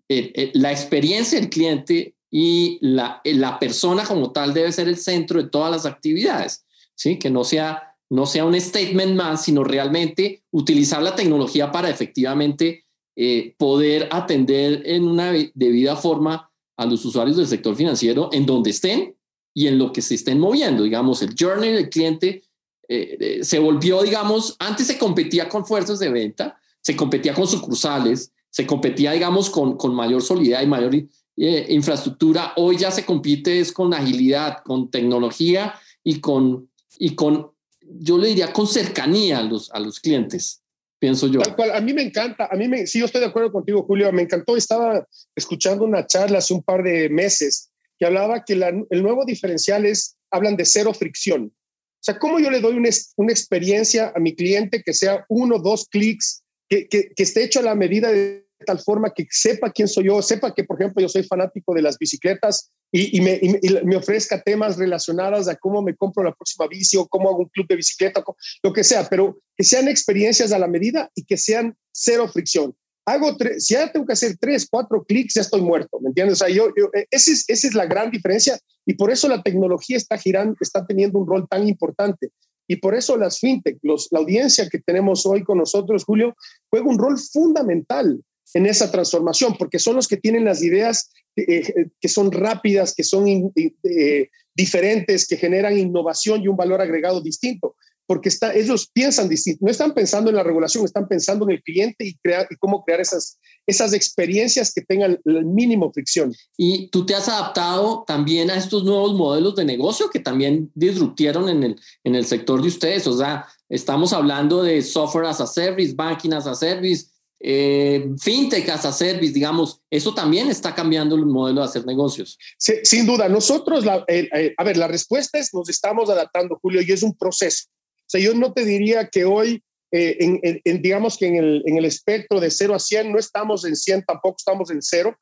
eh, 0.08 0.32
eh, 0.34 0.50
la 0.54 0.72
experiencia 0.72 1.38
del 1.38 1.50
cliente 1.50 2.14
y 2.30 2.78
la, 2.80 3.20
la 3.24 3.58
persona 3.58 4.04
como 4.04 4.32
tal 4.32 4.52
debe 4.52 4.72
ser 4.72 4.88
el 4.88 4.96
centro 4.96 5.42
de 5.42 5.48
todas 5.48 5.70
las 5.70 5.86
actividades, 5.86 6.66
¿sí? 6.94 7.18
Que 7.18 7.30
no 7.30 7.44
sea, 7.44 7.93
no 8.10 8.26
sea 8.26 8.44
un 8.44 8.58
statement 8.60 9.16
más, 9.16 9.44
sino 9.44 9.64
realmente 9.64 10.42
utilizar 10.50 11.02
la 11.02 11.14
tecnología 11.14 11.72
para 11.72 11.90
efectivamente 11.90 12.84
eh, 13.16 13.54
poder 13.58 14.08
atender 14.10 14.82
en 14.86 15.04
una 15.04 15.32
debida 15.54 15.94
forma 15.94 16.50
a 16.76 16.84
los 16.84 17.04
usuarios 17.04 17.36
del 17.36 17.46
sector 17.46 17.76
financiero 17.76 18.28
en 18.32 18.44
donde 18.44 18.70
estén 18.70 19.14
y 19.54 19.68
en 19.68 19.78
lo 19.78 19.92
que 19.92 20.02
se 20.02 20.16
estén 20.16 20.40
moviendo. 20.40 20.82
Digamos, 20.82 21.22
el 21.22 21.34
journey 21.38 21.72
del 21.72 21.88
cliente 21.88 22.42
eh, 22.88 23.16
eh, 23.20 23.44
se 23.44 23.60
volvió, 23.60 24.02
digamos, 24.02 24.56
antes 24.58 24.88
se 24.88 24.98
competía 24.98 25.48
con 25.48 25.64
fuerzas 25.64 26.00
de 26.00 26.10
venta, 26.10 26.58
se 26.80 26.96
competía 26.96 27.34
con 27.34 27.46
sucursales, 27.46 28.32
se 28.50 28.66
competía, 28.66 29.12
digamos, 29.12 29.48
con, 29.48 29.76
con 29.76 29.94
mayor 29.94 30.20
solidez 30.20 30.62
y 30.62 30.66
mayor 30.66 30.94
infraestructura. 31.36 32.52
Hoy 32.56 32.76
ya 32.76 32.90
se 32.90 33.04
compite 33.04 33.60
es 33.60 33.72
con 33.72 33.94
agilidad, 33.94 34.58
con 34.64 34.90
tecnología 34.90 35.74
y 36.02 36.20
con, 36.20 36.68
y 36.98 37.14
con 37.14 37.53
yo 38.00 38.18
le 38.18 38.28
diría, 38.28 38.52
con 38.52 38.66
cercanía 38.66 39.38
a 39.38 39.42
los, 39.42 39.70
a 39.72 39.78
los 39.78 40.00
clientes, 40.00 40.62
pienso 40.98 41.26
yo. 41.26 41.40
Tal 41.40 41.56
cual, 41.56 41.70
a 41.72 41.80
mí 41.80 41.92
me 41.92 42.02
encanta, 42.02 42.48
a 42.50 42.56
mí 42.56 42.68
me, 42.68 42.86
sí, 42.86 42.98
yo 42.98 43.06
estoy 43.06 43.20
de 43.20 43.28
acuerdo 43.28 43.52
contigo, 43.52 43.82
Julio, 43.84 44.12
me 44.12 44.22
encantó, 44.22 44.56
estaba 44.56 45.06
escuchando 45.34 45.84
una 45.84 46.06
charla 46.06 46.38
hace 46.38 46.54
un 46.54 46.62
par 46.62 46.82
de 46.82 47.08
meses 47.08 47.70
que 47.98 48.06
hablaba 48.06 48.44
que 48.44 48.54
el 48.54 49.02
nuevo 49.02 49.24
diferencial 49.24 49.86
es, 49.86 50.16
hablan 50.30 50.56
de 50.56 50.64
cero 50.64 50.92
fricción. 50.92 51.52
O 51.54 52.04
sea, 52.04 52.18
¿cómo 52.18 52.38
yo 52.38 52.50
le 52.50 52.60
doy 52.60 52.76
una, 52.76 52.90
una 53.16 53.32
experiencia 53.32 54.12
a 54.14 54.18
mi 54.18 54.34
cliente 54.34 54.82
que 54.82 54.92
sea 54.92 55.24
uno, 55.28 55.58
dos 55.58 55.86
clics, 55.88 56.42
que, 56.68 56.88
que, 56.88 57.10
que 57.14 57.22
esté 57.22 57.44
hecho 57.44 57.60
a 57.60 57.62
la 57.62 57.74
medida 57.74 58.10
de 58.10 58.44
tal 58.66 58.80
forma 58.80 59.12
que 59.12 59.26
sepa 59.30 59.70
quién 59.70 59.88
soy 59.88 60.06
yo, 60.06 60.20
sepa 60.22 60.54
que, 60.54 60.64
por 60.64 60.80
ejemplo, 60.80 61.00
yo 61.00 61.08
soy 61.08 61.22
fanático 61.22 61.74
de 61.74 61.82
las 61.82 61.98
bicicletas 61.98 62.72
y, 62.96 63.18
y, 63.18 63.20
me, 63.20 63.40
y, 63.42 63.84
me, 63.84 63.96
ofrezca 63.96 64.40
temas 64.40 64.76
relacionados 64.76 65.48
a 65.48 65.56
cómo 65.56 65.82
me 65.82 65.96
compro 65.96 66.22
la 66.22 66.32
próxima 66.32 66.68
bici 66.68 66.96
o 66.96 67.08
cómo 67.08 67.28
hago 67.28 67.38
un 67.40 67.48
club 67.48 67.66
de 67.66 67.74
bicicleta, 67.74 68.22
lo 68.62 68.72
que 68.72 68.84
sea, 68.84 69.08
pero 69.08 69.36
que 69.56 69.64
sean 69.64 69.88
experiencias 69.88 70.52
a 70.52 70.60
la 70.60 70.68
medida 70.68 71.10
y 71.16 71.24
que 71.24 71.36
sean 71.36 71.76
cero 71.90 72.28
fricción. 72.32 72.72
Hago 73.04 73.36
tres, 73.36 73.66
si 73.66 73.74
ya 73.74 73.90
tengo 73.90 74.06
que 74.06 74.12
hacer 74.12 74.36
tres, 74.38 74.68
cuatro 74.70 75.04
clics, 75.04 75.34
ya 75.34 75.40
estoy 75.40 75.60
muerto, 75.60 75.98
¿me 76.00 76.10
entiendes? 76.10 76.40
O 76.40 76.46
sea, 76.46 76.54
yo, 76.54 76.68
yo 76.76 76.88
esa, 77.10 77.32
es, 77.32 77.44
esa 77.48 77.66
es 77.66 77.74
la 77.74 77.86
gran 77.86 78.12
diferencia 78.12 78.60
y 78.86 78.94
por 78.94 79.10
eso 79.10 79.26
la 79.26 79.42
tecnología 79.42 79.96
está 79.96 80.16
girando, 80.16 80.54
está 80.60 80.86
teniendo 80.86 81.18
un 81.18 81.26
rol 81.26 81.48
tan 81.50 81.66
importante. 81.66 82.30
Y 82.68 82.76
por 82.76 82.94
eso 82.94 83.16
las 83.16 83.40
fintech, 83.40 83.76
los, 83.82 84.06
la 84.12 84.20
audiencia 84.20 84.68
que 84.68 84.78
tenemos 84.78 85.26
hoy 85.26 85.42
con 85.42 85.58
nosotros, 85.58 86.04
Julio, 86.04 86.36
juega 86.70 86.88
un 86.88 86.98
rol 86.98 87.18
fundamental 87.18 88.20
en 88.54 88.66
esa 88.66 88.90
transformación, 88.92 89.56
porque 89.58 89.80
son 89.80 89.96
los 89.96 90.06
que 90.06 90.16
tienen 90.16 90.44
las 90.44 90.62
ideas 90.62 91.10
eh, 91.36 91.88
que 92.00 92.08
son 92.08 92.30
rápidas, 92.30 92.94
que 92.94 93.02
son 93.02 93.26
eh, 93.28 94.30
diferentes, 94.54 95.26
que 95.26 95.36
generan 95.36 95.78
innovación 95.78 96.42
y 96.42 96.48
un 96.48 96.56
valor 96.56 96.80
agregado 96.80 97.20
distinto, 97.20 97.74
porque 98.06 98.28
está, 98.28 98.54
ellos 98.54 98.88
piensan 98.92 99.28
distinto, 99.28 99.64
no 99.64 99.70
están 99.70 99.94
pensando 99.94 100.30
en 100.30 100.36
la 100.36 100.42
regulación, 100.42 100.84
están 100.84 101.08
pensando 101.08 101.44
en 101.44 101.56
el 101.56 101.62
cliente 101.62 102.06
y, 102.06 102.14
crear, 102.18 102.46
y 102.50 102.56
cómo 102.56 102.84
crear 102.84 103.00
esas, 103.00 103.38
esas 103.66 103.94
experiencias 103.94 104.72
que 104.72 104.82
tengan 104.82 105.18
el 105.24 105.44
mínimo 105.46 105.90
fricción. 105.92 106.32
Y 106.56 106.88
tú 106.88 107.04
te 107.06 107.14
has 107.14 107.28
adaptado 107.28 108.04
también 108.06 108.50
a 108.50 108.56
estos 108.56 108.84
nuevos 108.84 109.14
modelos 109.14 109.56
de 109.56 109.64
negocio 109.64 110.10
que 110.10 110.20
también 110.20 110.70
disruptieron 110.74 111.48
en 111.48 111.64
el, 111.64 111.80
en 112.04 112.14
el 112.14 112.26
sector 112.26 112.62
de 112.62 112.68
ustedes, 112.68 113.06
o 113.06 113.16
sea, 113.16 113.46
estamos 113.68 114.12
hablando 114.12 114.62
de 114.62 114.82
software 114.82 115.26
as 115.26 115.40
a 115.40 115.46
service, 115.46 115.94
banking 115.94 116.32
as 116.32 116.46
a 116.46 116.54
service, 116.54 117.13
eh, 117.46 118.08
fintech 118.18 118.66
as 118.70 118.86
a 118.86 118.92
service, 118.92 119.34
digamos, 119.34 119.82
eso 119.90 120.14
también 120.14 120.48
está 120.48 120.74
cambiando 120.74 121.14
el 121.14 121.26
modelo 121.26 121.60
de 121.60 121.66
hacer 121.66 121.84
negocios. 121.84 122.38
Sí, 122.56 122.72
sin 122.84 123.04
duda, 123.04 123.28
nosotros, 123.28 123.84
la, 123.84 124.02
eh, 124.08 124.30
eh, 124.34 124.54
a 124.56 124.64
ver, 124.64 124.78
la 124.78 124.88
respuesta 124.88 125.38
es 125.38 125.52
nos 125.52 125.68
estamos 125.68 126.08
adaptando, 126.08 126.58
Julio, 126.62 126.80
y 126.80 126.90
es 126.90 127.02
un 127.02 127.14
proceso. 127.14 127.66
O 127.68 128.06
sea, 128.06 128.20
yo 128.20 128.32
no 128.32 128.54
te 128.54 128.64
diría 128.64 129.08
que 129.08 129.26
hoy, 129.26 129.62
eh, 129.92 130.16
en, 130.20 130.40
en, 130.42 130.60
en, 130.64 130.80
digamos 130.80 131.18
que 131.18 131.26
en 131.26 131.36
el, 131.36 131.62
en 131.66 131.76
el 131.76 131.84
espectro 131.84 132.40
de 132.40 132.50
0 132.50 132.74
a 132.74 132.78
100, 132.78 133.12
no 133.12 133.18
estamos 133.18 133.66
en 133.66 133.76
100, 133.76 134.04
tampoco 134.04 134.36
estamos 134.38 134.70
en 134.70 134.80
0. 134.80 135.14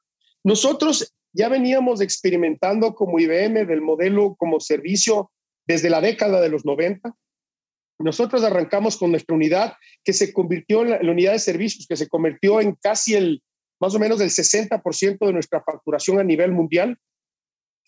Nosotros 0.45 1.13
ya 1.33 1.49
veníamos 1.49 2.01
experimentando 2.01 2.95
como 2.95 3.19
IBM 3.19 3.67
del 3.67 3.81
modelo 3.81 4.37
como 4.39 4.61
servicio 4.61 5.33
desde 5.67 5.91
la 5.91 6.01
década 6.01 6.41
de 6.41 6.51
los 6.51 6.65
90 6.65 7.17
nosotros 7.99 8.43
arrancamos 8.43 8.97
con 8.97 9.11
nuestra 9.11 9.35
unidad 9.35 9.75
que 10.05 10.13
se 10.13 10.33
convirtió 10.33 10.83
en 10.83 10.91
la, 10.91 11.03
la, 11.03 11.13
unidad 11.13 11.33
de 11.33 11.39
servicios, 11.39 11.87
que 11.87 11.97
se 11.97 12.09
convirtió 12.09 12.61
en 12.61 12.77
casi 12.81 13.15
el, 13.15 13.43
más 13.81 13.95
o 13.95 13.99
menos 13.99 14.21
el 14.21 14.31
60% 14.31 15.19
de 15.27 15.33
nuestra 15.33 15.63
facturación 15.63 16.19
a 16.19 16.25
nivel 16.25 16.53
mundial. 16.53 16.97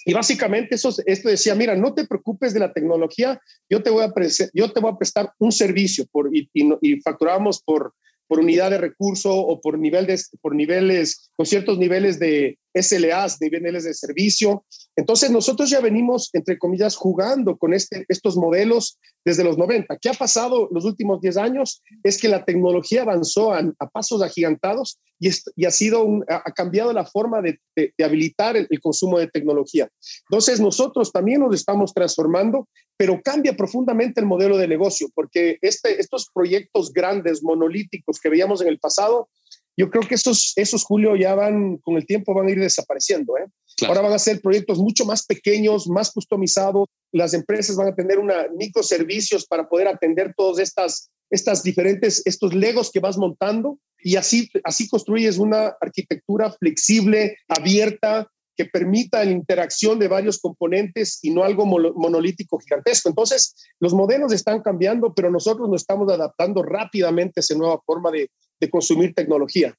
Y 0.05 0.12
básicamente 0.12 0.75
eso, 0.75 0.95
esto 1.07 1.29
decía, 1.29 1.55
mira, 1.55 1.75
no 1.77 1.95
te 1.95 2.07
preocupes 2.07 2.53
de 2.53 2.61
la 2.61 2.73
tecnología, 2.73 3.40
yo 3.71 3.83
te 3.83 3.90
voy 3.90 4.05
a, 4.05 4.12
yo 4.53 4.73
te 4.73 4.81
voy 4.81 4.93
a 4.93 4.99
prestar 4.99 5.33
un 5.38 5.51
servicio 5.51 6.05
por, 6.11 6.35
y, 6.35 6.51
y, 6.53 6.69
y 6.83 7.01
facturamos 7.01 7.62
por, 7.62 7.95
por 8.27 8.40
unidad 8.40 8.71
de 8.71 8.79
recurso 8.79 9.35
o 9.35 9.61
por, 9.61 9.79
nivel 9.79 10.07
de, 10.07 10.21
por 10.40 10.55
niveles, 10.55 11.31
con 11.37 11.47
ciertos 11.47 11.79
niveles 11.79 12.19
de 12.19 12.59
SLAs, 12.75 13.41
niveles 13.41 13.85
de 13.85 13.95
servicio. 13.95 14.65
Entonces 14.97 15.31
nosotros 15.31 15.71
ya 15.71 15.81
venimos, 15.81 16.31
entre 16.33 16.59
comillas, 16.59 16.97
jugando 16.97 17.57
con 17.57 17.73
este, 17.75 18.05
estos 18.09 18.37
modelos 18.37 18.99
desde 19.25 19.45
los 19.45 19.57
90. 19.57 19.97
¿Qué 19.99 20.11
ha 20.11 20.15
pasado 20.15 20.69
los 20.71 20.85
últimos 20.85 21.21
10 21.21 21.37
años? 21.37 21.83
Es 22.03 22.21
que 22.21 22.29
la 22.29 22.45
tecnología 22.45 23.03
avanzó 23.03 23.53
a, 23.53 23.61
a 23.79 23.89
pasos 23.89 24.23
agigantados 24.23 24.99
y, 25.19 25.29
es, 25.29 25.45
y, 25.57 25.65
ha, 25.65 25.71
sido 25.71 26.05
un, 26.05 26.25
ha 26.29 26.53
cambiado 26.53 26.93
la 26.93 27.07
forma 27.07 27.41
de, 27.41 27.59
de, 27.77 27.95
de 27.97 28.05
habilitar 28.05 28.57
el, 28.57 28.67
el, 28.69 28.81
consumo 28.81 29.19
de 29.19 29.29
tecnología. 29.29 29.89
Entonces 30.29 30.61
nosotros 30.61 31.13
también 31.13 31.41
nos 31.41 31.55
estamos 31.55 31.95
transformando, 31.95 32.69
pero 32.97 33.21
cambia 33.23 33.57
profundamente 33.57 34.21
el 34.21 34.27
modelo 34.27 34.57
de 34.57 34.69
negocio, 34.69 35.09
porque 35.15 35.59
este, 35.63 36.01
estos 36.01 36.29
proyectos 36.33 36.93
grandes, 36.93 37.43
monolíticos 37.43 38.21
que 38.21 38.29
veíamos 38.29 38.61
en 38.61 38.69
el 38.69 38.79
pasado, 38.79 39.29
yo 39.77 39.91
creo 39.91 40.03
que 40.09 40.15
esos, 40.15 40.53
esos 40.57 40.85
Julio, 40.85 41.17
ya 41.17 41.35
van, 41.35 41.79
con 41.79 41.97
el 41.97 42.07
tiempo 42.07 42.35
van 42.35 42.47
a 42.47 42.51
ir 42.51 42.61
desapareciendo. 42.61 43.37
¿eh? 43.37 43.47
Ahora 43.87 44.03
van 44.03 44.13
a 44.13 44.19
ser 44.19 44.41
proyectos 44.41 44.79
mucho 44.79 45.05
más 45.05 45.27
pequeños, 45.27 45.89
más 45.89 46.13
customizados. 46.13 46.89
Las 47.13 47.35
empresas 47.35 47.77
van 47.77 47.89
a 47.89 47.95
tener 47.95 48.19
una 48.19 48.47
microservicios 48.57 49.47
para 49.47 49.69
poder 49.69 49.89
atender 49.89 50.33
todos 50.37 50.59
estas, 50.59 51.11
estas 51.31 51.63
diferentes, 51.63 52.23
estos 52.25 52.55
legos 52.55 52.91
que 52.93 53.01
vas 53.01 53.19
montando 53.19 53.79
y 53.99 54.17
así, 54.17 54.49
así 54.63 54.89
construyes 54.89 55.39
una 55.39 55.75
arquitectura 55.81 56.53
flexible, 56.53 57.39
abierta, 57.49 58.29
que 58.57 58.67
permita 58.67 59.25
la 59.25 59.33
interacción 59.33 59.99
de 59.99 60.09
varios 60.09 60.39
componentes 60.39 61.19
y 61.23 61.31
no 61.31 61.43
algo 61.43 61.67
monolítico 61.67 62.59
gigantesco. 62.59 63.09
Entonces, 63.09 63.57
los 63.81 63.95
modelos 63.95 64.33
están 64.33 64.63
cambiando, 64.63 65.13
pero 65.13 65.31
nosotros 65.31 65.69
nos 65.69 65.83
estamos 65.83 66.13
adaptando 66.13 66.63
rápidamente 66.63 67.41
a 67.41 67.41
esa 67.41 67.57
nueva 67.57 67.81
forma 67.85 68.11
de, 68.11 68.31
de 68.61 68.71
consumir 68.71 69.14
tecnología. 69.14 69.75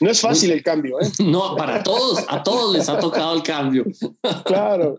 No 0.00 0.10
es 0.10 0.20
fácil 0.20 0.52
el 0.52 0.62
cambio, 0.62 1.00
¿eh? 1.00 1.10
No, 1.24 1.56
para 1.56 1.82
todos, 1.82 2.24
a 2.28 2.42
todos 2.42 2.74
les 2.74 2.88
ha 2.88 2.98
tocado 2.98 3.34
el 3.34 3.42
cambio. 3.42 3.84
Claro. 4.44 4.98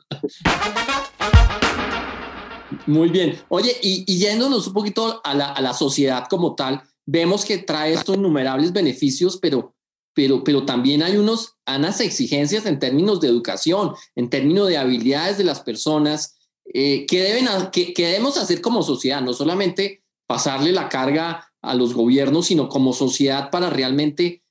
Muy 2.85 3.09
bien. 3.09 3.39
Oye, 3.49 3.75
y, 3.81 4.05
yéndonos 4.17 4.67
un 4.67 4.73
poquito 4.73 5.21
a 5.23 5.33
la, 5.33 5.51
a 5.51 5.61
la, 5.61 5.73
sociedad 5.73 6.25
como 6.29 6.55
tal, 6.55 6.81
vemos 7.05 7.45
que 7.45 7.57
trae 7.57 7.93
estos 7.93 8.15
innumerables 8.15 8.73
beneficios, 8.73 9.37
pero, 9.37 9.75
pero, 10.13 10.43
pero 10.43 10.65
también 10.65 11.03
hay 11.03 11.17
unos, 11.17 11.55
unas 11.67 11.99
exigencias 11.99 12.65
en 12.65 12.79
términos 12.79 13.21
de 13.21 13.27
educación, 13.27 13.93
en 14.15 14.29
términos 14.29 14.67
de 14.67 14.77
habilidades 14.77 15.37
de 15.37 15.43
las 15.43 15.61
personas, 15.61 16.37
eh, 16.73 17.05
que, 17.07 17.23
deben, 17.23 17.47
que, 17.71 17.93
que 17.93 18.07
debemos 18.07 18.37
hacer 18.37 18.61
como 18.61 18.83
sociedad, 18.83 19.21
no 19.21 19.33
solamente 19.33 20.03
pasarle 20.27 20.71
la 20.71 20.89
carga 20.89 21.48
a 21.61 21.75
los 21.75 21.93
gobiernos, 21.93 22.47
sino 22.47 22.69
como 22.69 22.93
sociedad 22.93 23.49
para 23.51 23.69
realmente 23.69 24.43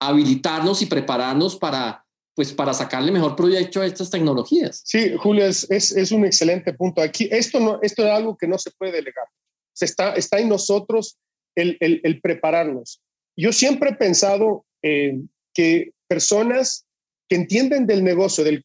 habilitarnos 0.00 0.82
y 0.82 0.86
prepararnos 0.86 1.56
para, 1.56 2.04
pues, 2.34 2.52
para 2.52 2.74
sacarle 2.74 3.12
mejor 3.12 3.36
provecho 3.36 3.80
a 3.80 3.86
estas 3.86 4.10
tecnologías. 4.10 4.82
Sí, 4.84 5.14
Julio, 5.16 5.46
es, 5.46 5.70
es, 5.70 6.12
un 6.12 6.24
excelente 6.24 6.72
punto. 6.72 7.00
Aquí, 7.00 7.28
esto, 7.30 7.60
no, 7.60 7.78
esto 7.82 8.04
es 8.04 8.10
algo 8.10 8.36
que 8.36 8.46
no 8.46 8.58
se 8.58 8.70
puede 8.72 8.92
delegar. 8.92 9.26
Se 9.72 9.84
está, 9.84 10.14
está 10.14 10.38
en 10.38 10.48
nosotros 10.48 11.18
el, 11.54 11.76
el, 11.80 12.20
prepararnos. 12.20 13.00
Yo 13.36 13.52
siempre 13.52 13.90
he 13.90 13.94
pensado 13.94 14.64
eh, 14.82 15.18
que 15.54 15.92
personas 16.08 16.86
que 17.28 17.36
entienden 17.36 17.86
del 17.86 18.04
negocio, 18.04 18.44
del, 18.44 18.64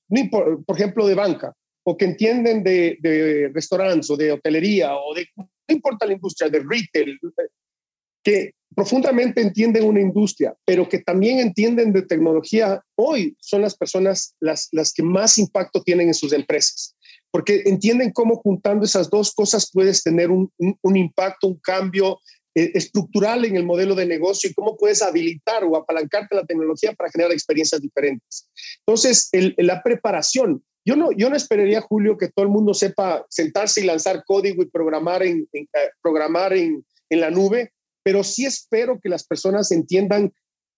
por 0.65 0.75
ejemplo, 0.75 1.07
de 1.07 1.15
banca, 1.15 1.53
o 1.83 1.97
que 1.97 2.05
entienden 2.05 2.63
de, 2.63 2.97
de 3.01 3.49
restaurantes 3.53 4.09
o 4.09 4.17
de 4.17 4.31
hotelería, 4.31 4.95
o 4.95 5.13
de, 5.15 5.27
no 5.35 5.47
importa 5.67 6.05
la 6.05 6.13
industria, 6.13 6.49
de 6.49 6.59
retail, 6.59 7.19
que 8.23 8.53
profundamente 8.75 9.41
entienden 9.41 9.83
una 9.83 10.01
industria, 10.01 10.55
pero 10.65 10.87
que 10.87 10.99
también 10.99 11.39
entienden 11.39 11.91
de 11.91 12.03
tecnología, 12.03 12.81
hoy 12.95 13.35
son 13.39 13.61
las 13.61 13.75
personas 13.75 14.35
las, 14.39 14.69
las 14.71 14.93
que 14.93 15.03
más 15.03 15.37
impacto 15.37 15.83
tienen 15.83 16.07
en 16.07 16.13
sus 16.13 16.33
empresas, 16.33 16.95
porque 17.31 17.63
entienden 17.65 18.11
cómo 18.11 18.37
juntando 18.37 18.85
esas 18.85 19.09
dos 19.09 19.33
cosas 19.33 19.69
puedes 19.71 20.03
tener 20.03 20.31
un, 20.31 20.51
un, 20.57 20.97
impacto, 20.97 21.47
un 21.47 21.59
cambio 21.59 22.19
eh, 22.55 22.71
estructural 22.73 23.45
en 23.45 23.57
el 23.57 23.65
modelo 23.65 23.95
de 23.95 24.05
negocio 24.05 24.49
y 24.49 24.53
cómo 24.53 24.77
puedes 24.77 25.01
habilitar 25.01 25.63
o 25.63 25.75
apalancarte 25.75 26.35
la 26.35 26.45
tecnología 26.45 26.93
para 26.93 27.11
generar 27.11 27.31
experiencias 27.33 27.81
diferentes. 27.81 28.47
Entonces, 28.85 29.29
la 29.57 29.81
preparación. 29.83 30.63
Yo 30.83 30.95
no, 30.95 31.11
yo 31.11 31.29
no 31.29 31.35
esperaría, 31.35 31.79
Julio, 31.81 32.17
que 32.17 32.29
todo 32.29 32.43
el 32.43 32.51
mundo 32.51 32.73
sepa 32.73 33.23
sentarse 33.29 33.81
y 33.81 33.83
lanzar 33.83 34.23
código 34.25 34.63
y 34.63 34.69
programar 34.69 35.21
en, 35.21 35.47
eh, 35.53 35.67
programar 36.01 36.53
en, 36.53 36.83
en 37.09 37.19
la 37.19 37.29
nube 37.29 37.71
pero 38.03 38.23
sí 38.23 38.45
espero 38.45 38.99
que 39.01 39.09
las 39.09 39.25
personas 39.25 39.71
entiendan 39.71 40.33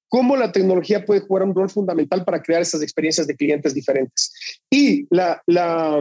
cómo 0.10 0.36
la 0.36 0.52
tecnología 0.52 1.06
puede 1.06 1.22
jugar 1.22 1.44
un 1.44 1.56
rol 1.56 1.70
fundamental 1.70 2.24
para 2.24 2.42
crear 2.42 2.62
esas 2.62 2.82
experiencias 2.82 3.26
de 3.26 3.36
clientes 3.36 3.74
diferentes. 3.74 4.32
Y, 4.70 5.08
la, 5.10 5.42
la, 5.48 6.00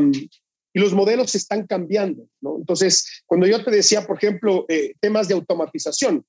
y 0.74 0.78
los 0.78 0.92
modelos 0.92 1.34
están 1.34 1.66
cambiando. 1.66 2.26
¿no? 2.40 2.56
Entonces, 2.58 3.22
cuando 3.26 3.46
yo 3.46 3.64
te 3.64 3.70
decía, 3.70 4.06
por 4.06 4.18
ejemplo, 4.18 4.66
eh, 4.68 4.92
temas 5.00 5.28
de 5.28 5.34
automatización, 5.34 6.24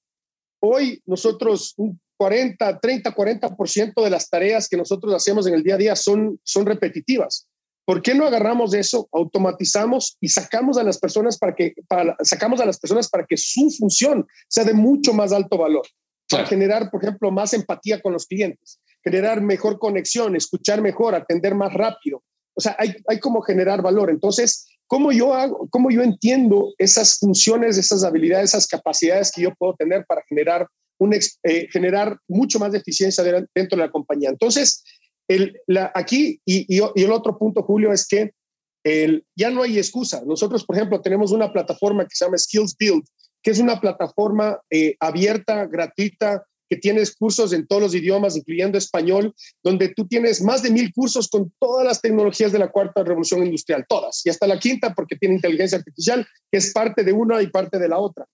hoy 0.61 1.01
nosotros 1.05 1.73
un 1.77 1.99
40, 2.17 2.79
30, 2.79 3.13
40% 3.13 4.03
de 4.03 4.09
las 4.09 4.29
tareas 4.29 4.69
que 4.69 4.77
nosotros 4.77 5.13
hacemos 5.13 5.45
en 5.47 5.55
el 5.55 5.63
día 5.63 5.75
a 5.75 5.79
día 5.79 5.95
son, 5.95 6.39
son 6.43 6.65
repetitivas. 6.65 7.49
¿Por 7.85 8.01
qué 8.01 8.15
no 8.15 8.25
agarramos 8.25 8.73
eso, 8.73 9.09
automatizamos 9.11 10.17
y 10.21 10.29
sacamos 10.29 10.77
a 10.77 10.83
las 10.83 10.97
personas 10.99 11.37
para 11.37 11.53
que, 11.53 11.73
para, 11.87 12.15
sacamos 12.21 12.61
a 12.61 12.65
las 12.65 12.79
personas 12.79 13.09
para 13.09 13.25
que 13.25 13.35
su 13.35 13.69
función 13.77 14.25
sea 14.47 14.63
de 14.63 14.73
mucho 14.73 15.13
más 15.13 15.33
alto 15.33 15.57
valor? 15.57 15.85
Para 16.29 16.45
generar, 16.45 16.89
por 16.89 17.03
ejemplo, 17.03 17.29
más 17.29 17.53
empatía 17.53 18.01
con 18.01 18.13
los 18.13 18.25
clientes, 18.25 18.79
generar 19.03 19.41
mejor 19.41 19.79
conexión, 19.79 20.35
escuchar 20.35 20.81
mejor, 20.81 21.13
atender 21.13 21.55
más 21.55 21.73
rápido. 21.73 22.23
O 22.55 22.61
sea, 22.61 22.75
hay, 22.79 22.95
hay 23.07 23.19
como 23.19 23.41
generar 23.41 23.81
valor. 23.81 24.09
Entonces, 24.09 24.65
¿cómo 24.87 25.11
yo 25.11 25.33
hago, 25.33 25.67
cómo 25.69 25.91
yo 25.91 26.01
entiendo 26.01 26.73
esas 26.77 27.19
funciones, 27.19 27.77
esas 27.77 28.03
habilidades, 28.03 28.51
esas 28.51 28.67
capacidades 28.67 29.31
que 29.31 29.41
yo 29.41 29.53
puedo 29.55 29.75
tener 29.75 30.05
para 30.05 30.23
generar, 30.29 30.67
un, 30.99 31.13
eh, 31.13 31.67
generar 31.71 32.17
mucho 32.27 32.59
más 32.59 32.71
de 32.71 32.77
eficiencia 32.77 33.23
dentro 33.53 33.77
de 33.77 33.85
la 33.85 33.91
compañía? 33.91 34.29
Entonces, 34.29 34.83
aquí, 35.93 36.39
y, 36.45 36.81
el 36.95 37.11
otro 37.11 37.37
punto, 37.37 37.63
Julio, 37.63 37.91
es 37.91 38.07
que 38.07 38.31
ya 39.35 39.49
no 39.49 39.63
hay 39.63 39.77
excusa. 39.77 40.23
Nosotros, 40.25 40.65
por 40.65 40.75
ejemplo, 40.75 41.01
tenemos 41.01 41.31
una 41.31 41.51
plataforma 41.51 42.03
que 42.03 42.15
se 42.15 42.25
llama 42.25 42.37
Skills 42.37 42.75
Build, 42.77 43.05
que 43.41 43.51
es 43.51 43.59
una 43.59 43.79
plataforma 43.79 44.59
eh, 44.69 44.95
abierta, 44.99 45.65
gratuita, 45.65 46.45
que 46.69 46.77
tienes 46.77 47.15
cursos 47.15 47.53
en 47.53 47.67
todos 47.67 47.81
los 47.81 47.95
idiomas, 47.95 48.37
incluyendo 48.37 48.77
español, 48.77 49.35
donde 49.61 49.89
tú 49.89 50.07
tienes 50.07 50.41
más 50.41 50.63
de 50.63 50.71
mil 50.71 50.91
cursos 50.93 51.27
con 51.27 51.53
todas 51.59 51.85
las 51.85 52.01
tecnologías 52.01 52.51
de 52.51 52.59
la 52.59 52.71
cuarta 52.71 53.03
revolución 53.03 53.43
industrial, 53.43 53.85
todas, 53.87 54.25
y 54.25 54.29
hasta 54.29 54.47
la 54.47 54.59
quinta, 54.59 54.93
porque 54.93 55.17
tiene 55.17 55.35
inteligencia 55.35 55.77
artificial, 55.77 56.25
que 56.49 56.57
es 56.57 56.71
parte 56.71 57.03
de 57.03 57.11
una 57.11 57.41
y 57.41 57.47
parte 57.47 57.77
de 57.77 57.89
la 57.89 57.99
otra 57.99 58.25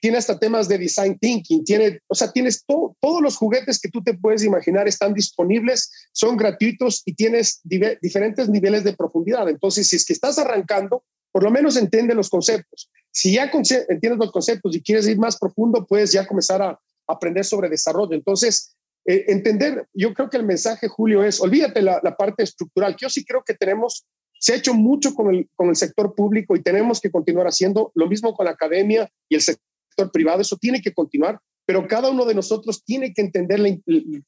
tiene 0.00 0.18
hasta 0.18 0.38
temas 0.38 0.68
de 0.68 0.78
design 0.78 1.18
thinking, 1.18 1.64
tiene, 1.64 2.00
o 2.06 2.14
sea, 2.14 2.30
tienes 2.32 2.64
todo, 2.64 2.96
todos 3.00 3.20
los 3.20 3.36
juguetes 3.36 3.80
que 3.80 3.88
tú 3.88 4.02
te 4.02 4.14
puedes 4.14 4.44
imaginar 4.44 4.88
están 4.88 5.14
disponibles, 5.14 5.90
son 6.12 6.36
gratuitos 6.36 7.02
y 7.04 7.14
tienes 7.14 7.60
diferentes 7.64 8.48
niveles 8.48 8.84
de 8.84 8.94
profundidad. 8.94 9.48
Entonces, 9.48 9.88
si 9.88 9.96
es 9.96 10.04
que 10.04 10.12
estás 10.12 10.38
arrancando, 10.38 11.04
por 11.32 11.42
lo 11.42 11.50
menos 11.50 11.76
entiende 11.76 12.14
los 12.14 12.28
conceptos. 12.28 12.90
Si 13.10 13.34
ya 13.34 13.50
entiendes 13.50 14.18
los 14.18 14.32
conceptos 14.32 14.74
y 14.76 14.82
quieres 14.82 15.06
ir 15.08 15.18
más 15.18 15.38
profundo, 15.38 15.86
puedes 15.86 16.12
ya 16.12 16.26
comenzar 16.26 16.62
a 16.62 16.78
aprender 17.06 17.44
sobre 17.44 17.68
desarrollo. 17.68 18.14
Entonces, 18.14 18.76
eh, 19.06 19.24
entender, 19.28 19.86
yo 19.94 20.12
creo 20.14 20.30
que 20.30 20.36
el 20.36 20.44
mensaje, 20.44 20.88
Julio, 20.88 21.24
es, 21.24 21.40
olvídate 21.40 21.82
la, 21.82 22.00
la 22.02 22.16
parte 22.16 22.42
estructural, 22.42 22.94
que 22.94 23.04
yo 23.04 23.10
sí 23.10 23.24
creo 23.24 23.42
que 23.44 23.54
tenemos 23.54 24.06
se 24.38 24.52
ha 24.52 24.56
hecho 24.56 24.74
mucho 24.74 25.14
con 25.14 25.34
el, 25.34 25.48
con 25.54 25.68
el 25.68 25.76
sector 25.76 26.14
público 26.14 26.56
y 26.56 26.62
tenemos 26.62 27.00
que 27.00 27.10
continuar 27.10 27.46
haciendo 27.46 27.92
lo 27.94 28.06
mismo 28.06 28.34
con 28.34 28.46
la 28.46 28.52
academia 28.52 29.10
y 29.28 29.34
el 29.34 29.40
sector 29.40 29.66
privado, 30.06 30.40
eso 30.40 30.56
tiene 30.56 30.80
que 30.80 30.92
continuar, 30.92 31.40
pero 31.66 31.86
cada 31.86 32.08
uno 32.08 32.24
de 32.24 32.34
nosotros 32.34 32.82
tiene 32.82 33.12
que 33.12 33.20
entender 33.20 33.60
la, 33.60 33.68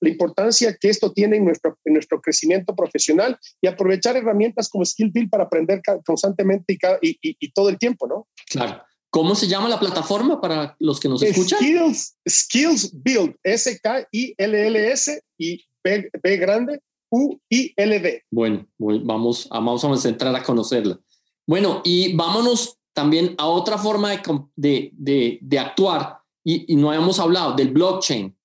importancia 0.08 0.76
que 0.78 0.90
esto 0.90 1.10
tiene 1.10 1.38
en 1.38 1.46
nuestro, 1.46 1.78
en 1.86 1.94
nuestro 1.94 2.20
crecimiento 2.20 2.76
profesional 2.76 3.38
y 3.62 3.66
aprovechar 3.66 4.14
herramientas 4.16 4.68
como 4.68 4.84
Skill 4.84 5.10
Build 5.10 5.30
para 5.30 5.44
aprender 5.44 5.80
constantemente 6.04 6.76
y, 7.00 7.18
y, 7.22 7.52
todo 7.52 7.70
el 7.70 7.78
tiempo, 7.78 8.06
¿no? 8.06 8.28
Claro. 8.50 8.82
¿Cómo 9.08 9.34
se 9.34 9.48
llama 9.48 9.68
la 9.68 9.80
plataforma 9.80 10.40
para 10.40 10.76
los 10.78 11.00
que 11.00 11.08
nos 11.08 11.22
escuchan? 11.22 11.58
Skills, 11.58 12.16
Skills 12.28 13.02
Build, 13.02 13.34
S-K-I-L-L-S 13.42 15.22
y 15.38 15.64
B, 15.82 16.10
B 16.22 16.36
grande, 16.36 16.80
U-I-L-D. 17.08 18.24
Bueno, 18.30 18.68
vamos, 18.78 19.48
vamos 19.50 20.04
a 20.04 20.08
entrar 20.10 20.36
a 20.36 20.42
conocerla. 20.42 21.00
Bueno, 21.46 21.80
y 21.84 22.14
vámonos 22.14 22.79
también 22.92 23.34
a 23.38 23.46
otra 23.46 23.78
forma 23.78 24.10
de, 24.56 24.90
de, 24.92 25.38
de, 25.40 25.58
actuar 25.58 26.18
y, 26.44 26.74
no 26.76 26.90
habíamos 26.90 27.18
hablado 27.18 27.54
del 27.54 27.70
blockchain. 27.70 28.36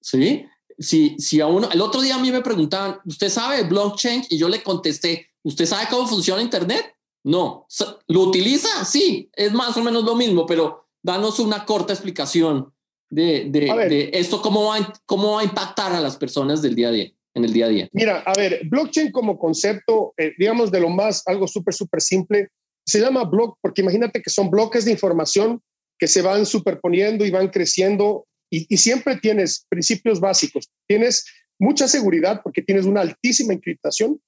¿Sí? 0.00 0.44
Si, 0.78 1.16
si 1.18 1.40
a 1.40 1.46
uno, 1.46 1.68
el 1.70 1.80
otro 1.80 2.00
día 2.00 2.16
a 2.16 2.18
mí 2.18 2.32
me 2.32 2.40
preguntaban, 2.40 2.98
¿usted 3.04 3.28
sabe 3.28 3.60
el 3.60 3.68
blockchain? 3.68 4.24
Y 4.30 4.38
yo 4.38 4.48
le 4.48 4.62
contesté, 4.62 5.28
¿usted 5.42 5.66
sabe 5.66 5.86
cómo 5.90 6.06
funciona 6.06 6.42
Internet? 6.42 6.96
No. 7.24 7.66
¿Lo 8.08 8.20
utiliza? 8.22 8.84
Sí, 8.84 9.30
es 9.34 9.52
más 9.52 9.76
o 9.76 9.82
menos 9.82 10.04
lo 10.04 10.16
mismo, 10.16 10.44
pero 10.44 10.88
danos 11.02 11.38
una 11.38 11.64
corta 11.64 11.92
explicación 11.92 12.72
de, 13.10 13.44
de, 13.50 13.60
de 13.88 14.10
esto, 14.14 14.40
cómo 14.40 14.64
va, 14.66 14.92
cómo 15.06 15.32
va 15.32 15.42
a 15.42 15.44
impactar 15.44 15.92
a 15.92 16.00
las 16.00 16.16
personas 16.16 16.62
del 16.62 16.74
día 16.74 16.88
a 16.88 16.92
día 16.92 17.12
en 17.34 17.44
el 17.44 17.52
día 17.52 17.66
a 17.66 17.68
día? 17.68 17.88
Mira, 17.92 18.22
a 18.26 18.32
ver, 18.34 18.60
blockchain 18.68 19.10
como 19.10 19.38
concepto, 19.38 20.14
eh, 20.16 20.32
digamos 20.38 20.70
de 20.70 20.80
lo 20.80 20.88
más, 20.88 21.22
algo 21.26 21.46
súper, 21.46 21.74
súper 21.74 22.00
simple, 22.00 22.48
se 22.86 23.00
llama 23.00 23.24
block 23.24 23.58
porque 23.60 23.82
imagínate 23.82 24.20
que 24.22 24.30
son 24.30 24.50
bloques 24.50 24.84
de 24.84 24.92
información 24.92 25.60
que 25.98 26.08
se 26.08 26.22
van 26.22 26.46
superponiendo 26.46 27.24
y 27.24 27.30
van 27.30 27.48
creciendo 27.48 28.26
y, 28.52 28.76
siempre 28.76 29.16
tienes 29.16 29.64
principios 29.68 30.20
básicos. 30.20 30.68
Tienes 30.86 31.24
mucha 31.58 31.88
seguridad 31.88 32.42
porque 32.44 32.60
tienes 32.60 32.84
una 32.84 33.00
altísima 33.00 33.54
encriptación. 33.54 34.20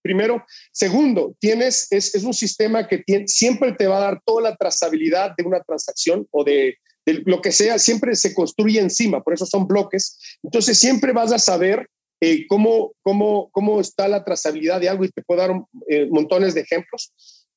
Primero. 0.00 0.44
Segundo, 0.72 1.34
tienes, 1.40 1.88
es, 1.90 2.14
un 2.22 2.34
sistema 2.34 2.86
que 2.86 3.02
siempre 3.26 3.72
te 3.72 3.88
va 3.88 3.96
a 3.96 4.00
dar 4.00 4.22
toda 4.24 4.50
la 4.50 4.56
trazabilidad 4.56 5.34
de 5.36 5.44
una 5.44 5.60
transacción 5.60 6.28
o 6.30 6.44
de, 6.44 6.76
lo 7.06 7.40
que 7.40 7.52
sea, 7.52 7.78
siempre 7.78 8.14
se 8.14 8.32
construye 8.32 8.80
encima, 8.80 9.22
por 9.22 9.34
eso 9.34 9.44
son 9.44 9.66
bloques. 9.66 10.18
Entonces 10.42 10.78
siempre 10.78 11.12
vas 11.12 11.32
a 11.32 11.38
saber 11.38 11.88
eh, 12.20 12.46
cómo, 12.46 12.92
cómo, 13.02 13.50
cómo 13.50 13.80
está 13.80 14.06
la 14.08 14.24
trazabilidad 14.24 14.80
de 14.80 14.88
algo 14.88 15.04
y 15.04 15.10
te 15.10 15.22
puedo 15.22 15.40
dar 15.40 15.50
eh, 15.88 16.06
montones 16.10 16.54
de 16.54 16.60
ejemplos. 16.60 17.12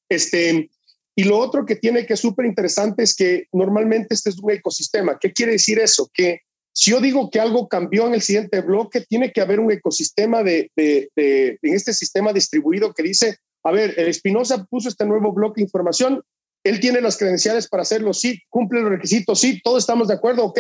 Este, 0.09 0.69
y 1.15 1.23
lo 1.23 1.37
otro 1.37 1.65
que 1.65 1.75
tiene 1.75 2.05
que 2.05 2.13
es 2.13 2.19
súper 2.19 2.45
interesante 2.45 3.03
es 3.03 3.15
que 3.15 3.47
normalmente 3.51 4.13
este 4.13 4.29
es 4.29 4.37
un 4.39 4.51
ecosistema. 4.51 5.17
¿Qué 5.19 5.33
quiere 5.33 5.53
decir 5.53 5.79
eso? 5.79 6.09
Que 6.13 6.41
si 6.71 6.91
yo 6.91 6.99
digo 6.99 7.29
que 7.31 7.39
algo 7.39 7.67
cambió 7.67 8.05
en 8.05 8.13
el 8.13 8.21
siguiente 8.21 8.61
bloque, 8.61 9.01
tiene 9.01 9.31
que 9.31 9.41
haber 9.41 9.59
un 9.59 9.71
ecosistema 9.71 10.43
de, 10.43 10.71
de, 10.75 11.09
de 11.15 11.57
en 11.61 11.73
este 11.73 11.93
sistema 11.93 12.31
distribuido 12.31 12.93
que 12.93 13.01
dice, 13.03 13.37
a 13.63 13.71
ver, 13.71 13.99
Espinosa 13.99 14.63
puso 14.65 14.87
este 14.89 15.05
nuevo 15.05 15.33
bloque 15.33 15.61
de 15.61 15.65
información, 15.65 16.21
él 16.63 16.79
tiene 16.79 17.01
las 17.01 17.17
credenciales 17.17 17.67
para 17.67 17.83
hacerlo, 17.83 18.13
sí, 18.13 18.39
cumple 18.49 18.81
los 18.81 18.91
requisitos, 18.91 19.39
sí, 19.39 19.59
todos 19.63 19.83
estamos 19.83 20.07
de 20.07 20.15
acuerdo, 20.15 20.45
ok, 20.45 20.59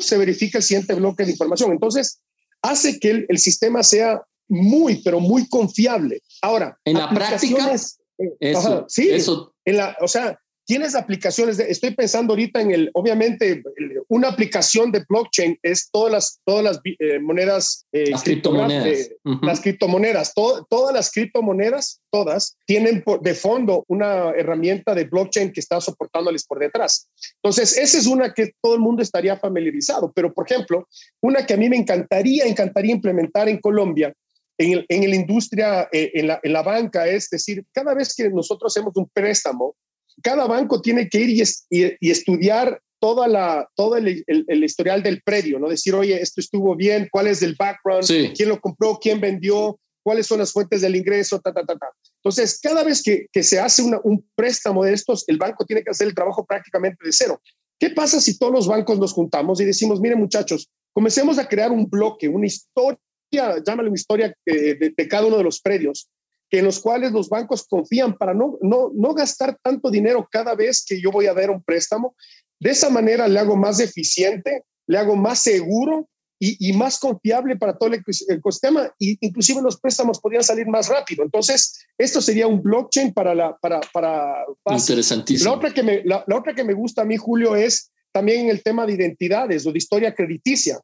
se 0.00 0.18
verifica 0.18 0.58
el 0.58 0.64
siguiente 0.64 0.94
bloque 0.94 1.24
de 1.24 1.32
información. 1.32 1.72
Entonces, 1.72 2.20
hace 2.62 3.00
que 3.00 3.10
el, 3.10 3.26
el 3.28 3.38
sistema 3.38 3.82
sea 3.82 4.22
muy, 4.48 5.02
pero 5.02 5.18
muy 5.18 5.48
confiable. 5.48 6.22
Ahora, 6.42 6.78
en 6.84 6.98
la 6.98 7.10
práctica, 7.10 7.74
eh, 8.18 8.36
eso, 8.40 8.84
sí, 8.88 9.08
eso. 9.10 9.54
En 9.64 9.76
la, 9.78 9.96
o 10.00 10.08
sea, 10.08 10.38
tienes 10.66 10.96
aplicaciones, 10.96 11.58
estoy 11.60 11.94
pensando 11.94 12.32
ahorita 12.32 12.60
en 12.60 12.72
el, 12.72 12.90
obviamente, 12.92 13.62
una 14.08 14.28
aplicación 14.28 14.90
de 14.90 15.04
blockchain 15.08 15.58
es 15.62 15.88
todas 15.90 16.12
las, 16.12 16.40
todas 16.44 16.64
las 16.64 16.80
eh, 16.84 17.20
monedas. 17.20 17.86
Eh, 17.92 18.10
las 18.10 18.24
criptomonedas. 18.24 19.10
Las 19.42 19.60
criptomonedas, 19.60 20.32
todas 20.34 20.92
las 20.92 21.10
criptomonedas, 21.12 22.00
todas, 22.10 22.56
tienen 22.66 23.04
de 23.22 23.34
fondo 23.34 23.84
una 23.88 24.30
herramienta 24.30 24.94
de 24.94 25.04
blockchain 25.04 25.52
que 25.52 25.60
está 25.60 25.80
soportándoles 25.80 26.44
por 26.44 26.58
detrás. 26.58 27.08
Entonces, 27.42 27.78
esa 27.78 27.98
es 27.98 28.06
una 28.06 28.34
que 28.34 28.52
todo 28.60 28.74
el 28.74 28.80
mundo 28.80 29.02
estaría 29.02 29.36
familiarizado, 29.36 30.12
pero 30.14 30.34
por 30.34 30.50
ejemplo, 30.50 30.88
una 31.22 31.46
que 31.46 31.54
a 31.54 31.56
mí 31.56 31.68
me 31.68 31.76
encantaría, 31.76 32.44
encantaría 32.44 32.92
implementar 32.92 33.48
en 33.48 33.58
Colombia, 33.58 34.12
en, 34.58 34.84
en 34.88 35.10
la 35.10 35.16
industria, 35.16 35.88
eh, 35.92 36.10
en, 36.14 36.28
la, 36.28 36.40
en 36.42 36.52
la 36.52 36.62
banca, 36.62 37.06
es 37.06 37.28
decir, 37.30 37.64
cada 37.72 37.94
vez 37.94 38.14
que 38.14 38.28
nosotros 38.30 38.72
hacemos 38.72 38.96
un 38.96 39.08
préstamo, 39.12 39.76
cada 40.22 40.46
banco 40.46 40.80
tiene 40.80 41.08
que 41.08 41.20
ir 41.20 41.44
y, 41.70 42.10
estudiar 42.10 42.80
toda 42.98 43.28
la, 43.28 43.68
todo 43.74 43.96
el, 43.96 44.24
historial 44.64 45.02
del 45.02 45.22
predio, 45.22 45.58
¿no? 45.58 45.68
Decir, 45.68 45.94
oye, 45.94 46.20
esto 46.20 46.40
estuvo 46.40 46.74
bien, 46.74 47.08
cuál 47.10 47.26
es 47.26 47.42
el 47.42 47.54
background, 47.54 48.06
quién 48.34 48.48
lo 48.48 48.60
compró, 48.60 48.98
quién 49.00 49.20
vendió, 49.20 49.78
cuáles 50.02 50.26
son 50.26 50.38
las 50.38 50.52
fuentes 50.52 50.80
del 50.80 50.96
ingreso, 50.96 51.38
ta, 51.40 51.52
ta, 51.52 51.64
ta, 51.64 51.76
ta. 51.76 51.88
Entonces, 52.22 52.58
cada 52.60 52.82
vez 52.82 53.02
que, 53.02 53.28
se 53.42 53.60
hace 53.60 53.82
un 53.82 54.26
préstamo 54.34 54.84
de 54.84 54.94
estos, 54.94 55.24
el 55.28 55.36
banco 55.36 55.66
tiene 55.66 55.84
que 55.84 55.90
hacer 55.90 56.06
el 56.06 56.14
trabajo 56.14 56.44
prácticamente 56.46 57.04
de 57.04 57.12
cero. 57.12 57.40
¿Qué 57.78 57.90
pasa 57.90 58.20
si 58.20 58.38
todos 58.38 58.52
los 58.52 58.66
bancos 58.66 58.98
nos 58.98 59.12
juntamos 59.12 59.60
y 59.60 59.64
decimos, 59.64 60.00
miren 60.00 60.18
muchachos, 60.18 60.70
comencemos 60.94 61.38
a 61.38 61.46
crear 61.46 61.70
un 61.70 61.90
bloque, 61.90 62.26
una 62.26 62.46
historia, 62.46 62.98
llámale 63.30 63.88
una 63.88 63.94
historia 63.96 64.34
eh, 64.44 64.92
de 64.96 65.08
cada 65.08 65.26
uno 65.26 65.38
de 65.38 65.44
los 65.44 65.60
predios, 65.60 66.08
que 66.50 66.58
en 66.60 66.64
los 66.64 66.80
cuales 66.80 67.12
los 67.12 67.28
bancos 67.28 67.66
confían 67.66 68.16
para 68.16 68.34
no, 68.34 68.58
no, 68.62 68.90
no 68.94 69.14
gastar 69.14 69.58
tanto 69.62 69.90
dinero 69.90 70.28
cada 70.30 70.54
vez 70.54 70.84
que 70.86 71.00
yo 71.00 71.10
voy 71.10 71.26
a 71.26 71.34
dar 71.34 71.50
un 71.50 71.62
préstamo. 71.62 72.14
De 72.58 72.70
esa 72.70 72.88
manera 72.88 73.26
le 73.28 73.38
hago 73.38 73.56
más 73.56 73.80
eficiente, 73.80 74.62
le 74.86 74.98
hago 74.98 75.16
más 75.16 75.40
seguro 75.40 76.08
y, 76.38 76.68
y, 76.68 76.72
más 76.74 76.98
confiable 76.98 77.56
para 77.56 77.76
todo 77.76 77.88
el 77.92 78.02
ecosistema 78.28 78.92
y 78.98 79.16
inclusive 79.26 79.62
los 79.62 79.80
préstamos 79.80 80.20
podrían 80.20 80.44
salir 80.44 80.66
más 80.66 80.88
rápido. 80.88 81.24
Entonces, 81.24 81.86
esto 81.96 82.20
sería 82.20 82.46
un 82.46 82.62
blockchain 82.62 83.12
para 83.14 83.34
la... 83.34 83.56
Para, 83.56 83.80
para 83.90 84.44
Interesantísimo. 84.70 85.50
La 85.50 85.56
otra, 85.56 85.72
que 85.72 85.82
me, 85.82 86.04
la, 86.04 86.24
la 86.26 86.36
otra 86.36 86.54
que 86.54 86.62
me 86.62 86.74
gusta 86.74 87.02
a 87.02 87.04
mí, 87.06 87.16
Julio, 87.16 87.56
es 87.56 87.90
también 88.12 88.50
el 88.50 88.62
tema 88.62 88.84
de 88.86 88.92
identidades 88.92 89.66
o 89.66 89.72
de 89.72 89.78
historia 89.78 90.14
crediticia 90.14 90.78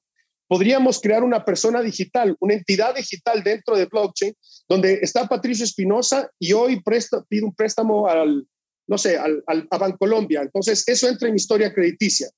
podríamos 0.53 1.01
crear 1.01 1.25
una 1.25 1.47
persona 1.47 1.81
digital, 1.81 2.37
una 2.39 2.53
entidad 2.53 2.95
digital 2.95 3.43
dentro 3.43 3.75
de 3.75 3.87
blockchain, 3.87 4.35
donde 4.69 4.99
está 5.01 5.27
Patricio 5.27 5.65
Espinosa 5.65 6.31
y 6.39 6.53
hoy 6.53 6.83
presta, 6.83 7.25
pide 7.27 7.43
un 7.43 7.55
préstamo 7.55 8.07
al, 8.07 8.47
no 8.87 8.99
sé, 8.99 9.17
al, 9.17 9.43
Bancolombia. 9.71 10.43
Entonces, 10.43 10.87
eso 10.87 11.09
entra 11.09 11.29
en 11.29 11.33
mi 11.33 11.39
historia 11.39 11.73
crediticia. 11.73 12.29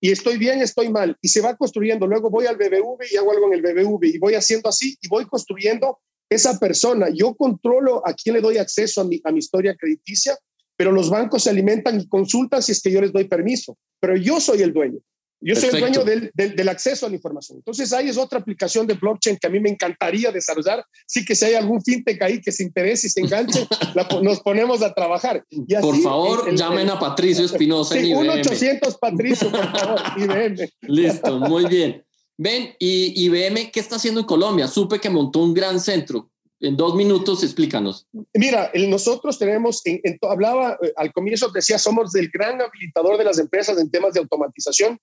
Y 0.00 0.12
estoy 0.12 0.38
bien, 0.38 0.62
estoy 0.62 0.88
mal. 0.88 1.16
Y 1.20 1.26
se 1.26 1.40
va 1.40 1.56
construyendo. 1.56 2.06
Luego 2.06 2.30
voy 2.30 2.46
al 2.46 2.54
BBV 2.54 3.06
y 3.10 3.16
hago 3.16 3.32
algo 3.32 3.52
en 3.52 3.54
el 3.54 3.62
BBV 3.62 4.04
y 4.04 4.18
voy 4.18 4.34
haciendo 4.36 4.68
así 4.68 4.96
y 5.00 5.08
voy 5.08 5.26
construyendo 5.26 5.98
esa 6.30 6.56
persona. 6.60 7.08
Yo 7.12 7.34
controlo 7.34 8.06
a 8.06 8.14
quién 8.14 8.36
le 8.36 8.40
doy 8.40 8.58
acceso 8.58 9.00
a 9.00 9.04
mi, 9.04 9.20
a 9.24 9.32
mi 9.32 9.40
historia 9.40 9.74
crediticia, 9.74 10.38
pero 10.76 10.92
los 10.92 11.10
bancos 11.10 11.42
se 11.42 11.50
alimentan 11.50 12.00
y 12.00 12.06
consultan 12.06 12.62
si 12.62 12.70
es 12.70 12.80
que 12.80 12.92
yo 12.92 13.00
les 13.00 13.12
doy 13.12 13.24
permiso. 13.24 13.76
Pero 13.98 14.16
yo 14.16 14.38
soy 14.38 14.62
el 14.62 14.72
dueño. 14.72 15.00
Yo 15.40 15.54
soy 15.54 15.70
el 15.70 15.80
dueño 15.80 16.04
del, 16.04 16.30
del, 16.34 16.68
acceso 16.68 17.04
a 17.04 17.08
la 17.10 17.16
información. 17.16 17.58
Entonces, 17.58 17.92
ahí 17.92 18.08
es 18.08 18.16
otra 18.16 18.38
aplicación 18.38 18.86
de 18.86 18.94
blockchain 18.94 19.36
que 19.36 19.46
a 19.46 19.50
mí 19.50 19.60
me 19.60 19.68
encantaría 19.68 20.32
desarrollar. 20.32 20.84
Sí 21.06 21.24
que 21.24 21.34
si 21.34 21.44
hay 21.44 21.54
algún 21.54 21.82
fintech 21.82 22.20
ahí 22.22 22.40
que 22.40 22.50
se 22.50 22.62
interese 22.62 23.08
y 23.08 23.10
se 23.10 23.20
enganche, 23.20 23.66
nos 24.22 24.40
ponemos 24.40 24.82
a 24.82 24.94
trabajar. 24.94 25.44
Y 25.50 25.74
por 25.76 26.00
favor, 26.00 26.54
llamen 26.54 26.88
a 26.88 26.98
Patricio 26.98 27.44
Espinosa 27.44 27.94
sí, 27.94 28.10
1-800 28.10 28.98
Patricio, 28.98 29.50
por 29.50 29.78
favor, 29.78 30.00
IBM. 30.16 30.68
Listo, 30.82 31.38
muy 31.38 31.66
bien. 31.66 32.04
Ven, 32.36 32.74
y 32.78 33.26
IBM, 33.26 33.70
¿qué 33.70 33.80
está 33.80 33.96
haciendo 33.96 34.20
en 34.20 34.26
Colombia? 34.26 34.66
Supe 34.66 34.98
que 34.98 35.10
montó 35.10 35.40
un 35.40 35.54
gran 35.54 35.78
centro. 35.78 36.30
En 36.64 36.78
dos 36.78 36.94
minutos, 36.94 37.42
explícanos. 37.42 38.06
Mira, 38.32 38.72
nosotros 38.88 39.38
tenemos, 39.38 39.82
en, 39.84 40.00
hablaba 40.22 40.78
eh, 40.82 40.94
al 40.96 41.12
comienzo, 41.12 41.50
decía, 41.50 41.78
somos 41.78 42.14
el 42.14 42.30
gran 42.30 42.58
habilitador 42.58 43.18
de 43.18 43.24
las 43.24 43.38
empresas 43.38 43.78
en 43.78 43.90
temas 43.90 44.14
de 44.14 44.20
automatización. 44.20 44.98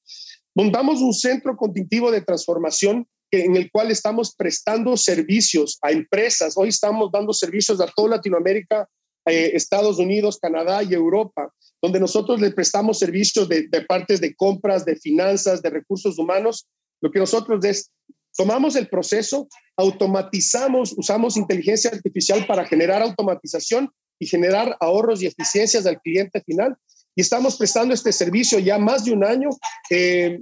Montamos 0.56 1.02
un 1.02 1.14
centro 1.14 1.56
cognitivo 1.56 2.10
de 2.10 2.22
transformación 2.22 3.08
en 3.30 3.56
el 3.56 3.70
cual 3.70 3.92
estamos 3.92 4.34
prestando 4.36 4.98
servicios 4.98 5.78
a 5.84 5.92
empresas. 5.92 6.56
Hoy 6.58 6.70
estamos 6.70 7.12
dando 7.12 7.32
servicios 7.32 7.80
a 7.80 7.86
toda 7.96 8.16
Latinoamérica, 8.18 8.90
eh, 9.28 9.52
Estados 9.54 10.00
Unidos, 10.00 10.40
Canadá 10.42 10.82
y 10.82 10.96
Europa, 10.96 11.54
donde 11.80 12.00
nosotros 12.00 12.42
le 12.42 12.50
prestamos 12.50 12.98
servicios 12.98 13.48
de, 13.48 13.68
de 13.68 13.82
partes 13.82 14.20
de 14.20 14.34
compras, 14.34 14.84
de 14.84 14.96
finanzas, 14.96 15.62
de 15.62 15.70
recursos 15.70 16.18
humanos. 16.18 16.68
Lo 17.02 17.12
que 17.12 17.20
nosotros 17.20 17.64
es 17.66 17.92
Tomamos 18.36 18.76
el 18.76 18.88
proceso, 18.88 19.48
automatizamos, 19.78 20.94
usamos 20.98 21.38
inteligencia 21.38 21.92
artificial 21.92 22.46
para 22.48 22.66
generar 22.66 23.02
automatización 23.02 23.90
y 24.20 24.28
generar 24.28 24.78
ahorros 24.80 25.22
y 25.22 25.28
eficiencias 25.28 25.86
al 25.86 26.00
cliente 26.00 26.42
final. 26.42 26.76
Y 27.16 27.22
estamos 27.22 27.58
prestando 27.58 27.94
este 27.94 28.14
servicio 28.14 28.60
ya 28.60 28.78
más 28.78 29.04
de 29.04 29.12
un 29.12 29.24
año. 29.24 29.50
Eh, 29.90 30.40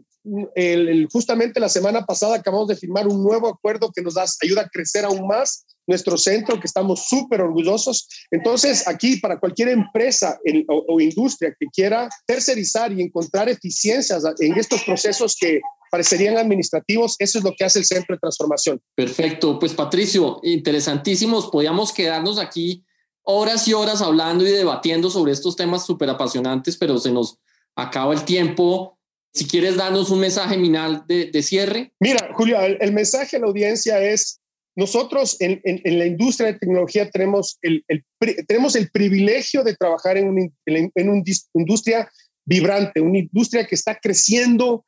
justamente 1.11 1.59
la 1.59 1.69
semana 1.69 2.05
pasada 2.05 2.35
acabamos 2.35 2.67
de 2.67 2.75
firmar 2.75 3.07
un 3.07 3.23
nuevo 3.23 3.47
acuerdo 3.47 3.91
que 3.91 4.01
nos 4.01 4.15
da, 4.15 4.25
ayuda 4.43 4.61
a 4.61 4.69
crecer 4.69 5.05
aún 5.05 5.25
más 5.25 5.65
nuestro 5.87 6.17
centro, 6.17 6.59
que 6.59 6.67
estamos 6.67 7.07
súper 7.07 7.41
orgullosos. 7.41 8.07
Entonces, 8.29 8.87
aquí 8.87 9.17
para 9.17 9.39
cualquier 9.39 9.69
empresa 9.69 10.39
o, 10.67 11.01
industria 11.01 11.55
que 11.59 11.65
quiera 11.73 12.07
tercerizar 12.27 12.91
y 12.91 13.01
encontrar 13.01 13.49
eficiencias 13.49 14.23
en 14.39 14.57
estos 14.57 14.83
procesos 14.83 15.35
que 15.39 15.61
parecerían 15.89 16.37
administrativos. 16.37 17.15
Eso 17.19 17.39
es 17.39 17.43
lo 17.43 17.53
que 17.57 17.65
hace 17.65 17.79
el 17.79 17.85
Centro 17.85 18.15
de 18.15 18.19
Transformación. 18.19 18.81
Perfecto. 18.95 19.59
Pues 19.59 19.73
Patricio, 19.73 20.39
interesantísimos. 20.43 21.47
Podíamos 21.47 21.93
quedarnos 21.93 22.39
aquí 22.39 22.83
horas 23.23 23.67
y 23.67 23.73
horas 23.73 24.01
hablando 24.01 24.45
y 24.45 24.51
debatiendo 24.51 25.09
sobre 25.09 25.31
estos 25.31 25.55
temas 25.55 25.85
súper 25.85 26.09
apasionantes, 26.09 26.77
pero 26.77 26.97
se 26.97 27.11
nos 27.11 27.37
acaba 27.75 28.13
el 28.13 28.25
tiempo. 28.25 28.97
Si 29.33 29.45
quieres 29.45 29.75
darnos 29.77 30.09
un 30.09 30.19
mensaje 30.19 30.55
final 30.55 31.03
de, 31.07 31.43
cierre. 31.43 31.93
Mira, 31.99 32.31
Julio, 32.33 32.59
el, 32.59 32.91
mensaje 32.91 33.37
a 33.37 33.39
la 33.39 33.47
audiencia 33.47 34.01
es, 34.01 34.41
nosotros 34.75 35.37
en, 35.39 35.61
en, 35.63 35.99
la 35.99 36.07
industria 36.07 36.53
de 36.53 36.59
tecnología 36.59 37.09
tenemos 37.11 37.59
el, 37.61 37.83
el, 37.87 38.03
tenemos 38.47 38.75
el 38.75 38.89
privilegio 38.89 39.63
de 39.63 39.75
trabajar 39.75 40.17
en 40.17 40.29
una, 40.29 40.41
en 40.65 41.09
una 41.09 41.23
industria 41.53 42.09
vibrante, 42.45 42.99
una 42.99 43.19
industria 43.19 43.67
que 43.67 43.75
está 43.75 43.95
creciendo 43.95 44.85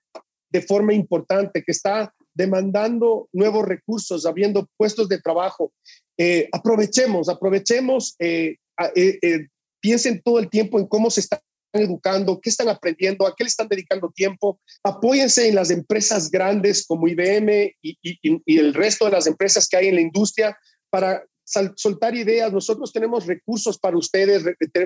de 0.51 0.61
forma 0.61 0.93
importante, 0.93 1.63
que 1.63 1.71
está 1.71 2.13
demandando 2.33 3.29
nuevos 3.33 3.65
recursos, 3.65 4.25
abriendo 4.25 4.67
puestos 4.77 5.09
de 5.09 5.19
trabajo. 5.19 5.73
Eh, 6.17 6.49
aprovechemos, 6.51 7.29
aprovechemos, 7.29 8.15
eh, 8.19 8.57
eh, 8.95 9.47
piensen 9.79 10.21
todo 10.21 10.39
el 10.39 10.49
tiempo 10.49 10.79
en 10.79 10.87
cómo 10.87 11.09
se 11.09 11.21
están 11.21 11.39
educando, 11.73 12.39
qué 12.41 12.49
están 12.49 12.67
aprendiendo, 12.67 13.25
a 13.25 13.33
qué 13.35 13.45
le 13.45 13.47
están 13.49 13.67
dedicando 13.67 14.11
tiempo. 14.13 14.59
Apóyense 14.83 15.47
en 15.47 15.55
las 15.55 15.71
empresas 15.71 16.29
grandes 16.29 16.85
como 16.85 17.07
IBM 17.07 17.75
y, 17.81 17.97
y 18.01 18.57
el 18.57 18.73
resto 18.73 19.05
de 19.05 19.11
las 19.11 19.27
empresas 19.27 19.67
que 19.69 19.77
hay 19.77 19.87
en 19.87 19.95
la 19.95 20.01
industria 20.01 20.57
para 20.89 21.23
soltar 21.75 22.15
ideas. 22.15 22.51
Nosotros 22.51 22.91
tenemos 22.91 23.25
recursos 23.25 23.77
para 23.77 23.97
ustedes, 23.97 24.43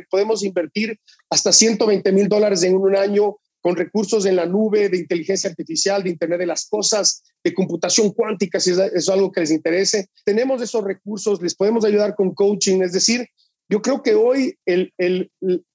podemos 0.09 0.43
invertir 0.43 0.99
hasta 1.29 1.51
120 1.51 2.11
mil 2.11 2.27
dólares 2.27 2.63
en 2.63 2.75
un 2.75 2.95
año 2.95 3.37
con 3.65 3.75
recursos 3.75 4.27
en 4.27 4.35
la 4.35 4.45
nube 4.45 4.89
de 4.89 4.97
inteligencia 4.97 5.49
artificial, 5.49 6.03
de 6.03 6.11
Internet 6.11 6.37
de 6.37 6.45
las 6.45 6.67
Cosas, 6.69 7.23
de 7.43 7.51
computación 7.51 8.11
cuántica, 8.11 8.59
si 8.59 8.69
es 8.69 9.09
algo 9.09 9.31
que 9.31 9.39
les 9.39 9.49
interese. 9.49 10.07
Tenemos 10.23 10.61
esos 10.61 10.83
recursos, 10.83 11.41
les 11.41 11.55
podemos 11.55 11.83
ayudar 11.83 12.13
con 12.13 12.35
coaching, 12.35 12.83
es 12.83 12.91
decir, 12.91 13.27
yo 13.67 13.81
creo 13.81 14.03
que 14.03 14.13
hoy 14.13 14.55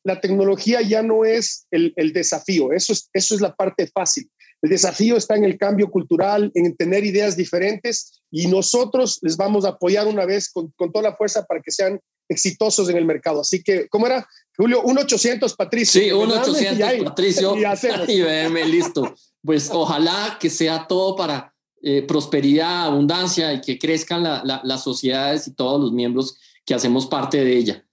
la 0.05 0.21
tecnología 0.21 0.83
ya 0.83 1.03
no 1.03 1.25
es 1.25 1.67
el, 1.73 2.13
desafío, 2.13 2.73
eso 2.73 2.93
es, 3.13 3.41
la 3.41 3.57
parte 3.57 3.89
fácil. 3.89 4.31
El 4.63 4.71
desafío 4.71 5.17
está 5.17 5.35
en 5.35 5.43
el 5.43 5.59
cambio 5.59 5.91
cultural, 5.91 6.53
en 6.55 6.77
tener 6.77 7.05
ideas 7.05 7.37
diferentes 7.37 8.23
y 8.31 8.47
nosotros 8.47 9.19
les 9.23 9.37
vamos 9.37 9.65
a 9.65 9.71
apoyar 9.71 10.07
una 10.07 10.27
vez 10.27 10.49
con 10.49 10.73
toda 10.93 11.11
la 11.11 11.17
fuerza 11.17 11.45
para 11.45 11.61
que 11.61 11.73
sean 11.73 11.99
exitosos 12.31 12.89
en 12.89 12.97
el 12.97 13.05
mercado. 13.05 13.43
Así 13.43 13.63
que, 13.63 13.89
¿cómo 13.89 14.07
era? 14.07 14.27
Julio, 14.57 14.83
1-800 14.83 15.57
Patricio. 15.57 16.01
Sí, 16.01 16.09
1-800 16.09 17.05
Patricio. 17.05 17.55
Y, 18.09 18.13
y 18.59 18.65
listo. 18.71 19.15
Pues 19.45 19.71
ojalá 19.73 20.39
que 20.41 20.49
sea 20.49 20.87
todo 20.87 21.17
para 21.17 21.55
eh, 21.83 22.03
prosperidad, 22.03 22.85
abundancia 22.85 23.53
y 23.53 23.61
que 23.61 23.79
crezcan 23.79 24.23
la, 24.23 24.43
la, 24.45 24.61
las 24.65 24.85
sociedades 24.85 25.47
y 25.49 25.55
todos 25.55 25.81
los 25.81 25.93
miembros 25.93 26.39
que 26.65 26.75
hacemos 26.75 27.07
parte 27.07 27.43
de 27.43 27.57
ella. 27.57 27.85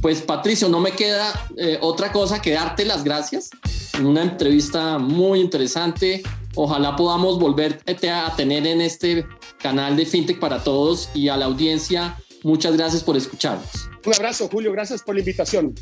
Pues 0.00 0.22
Patricio, 0.22 0.68
no 0.68 0.78
me 0.78 0.92
queda 0.92 1.48
eh, 1.56 1.78
otra 1.80 2.12
cosa 2.12 2.40
que 2.40 2.52
darte 2.52 2.84
las 2.84 3.02
gracias 3.02 3.50
en 3.98 4.06
una 4.06 4.22
entrevista 4.22 4.98
muy 4.98 5.40
interesante. 5.40 6.22
Ojalá 6.60 6.96
podamos 6.96 7.38
volver 7.38 7.78
a 7.86 8.34
tener 8.34 8.66
en 8.66 8.80
este 8.80 9.24
canal 9.62 9.96
de 9.96 10.04
FinTech 10.04 10.40
para 10.40 10.64
todos 10.64 11.08
y 11.14 11.28
a 11.28 11.36
la 11.36 11.44
audiencia. 11.44 12.16
Muchas 12.42 12.76
gracias 12.76 13.04
por 13.04 13.16
escucharnos. 13.16 13.88
Un 14.04 14.14
abrazo, 14.14 14.48
Julio. 14.50 14.72
Gracias 14.72 15.04
por 15.04 15.14
la 15.14 15.20
invitación. 15.20 15.72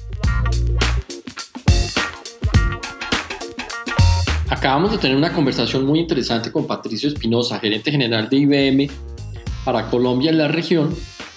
Acabamos 4.51 4.93
de 4.93 4.99
tener 4.99 5.17
una 5.17 5.33
conversación 5.33 5.87
muy 5.87 5.99
interesante 5.99 6.53
con 6.53 6.67
Patricio 6.67 7.09
Espinosa, 7.09 7.59
gerente 7.59 7.91
general 7.91 8.29
de 8.29 8.37
IBM 8.37 8.91
para 9.65 9.89
Colombia 9.89 10.29
en 10.29 10.37
la 10.37 10.49
región, 10.49 10.95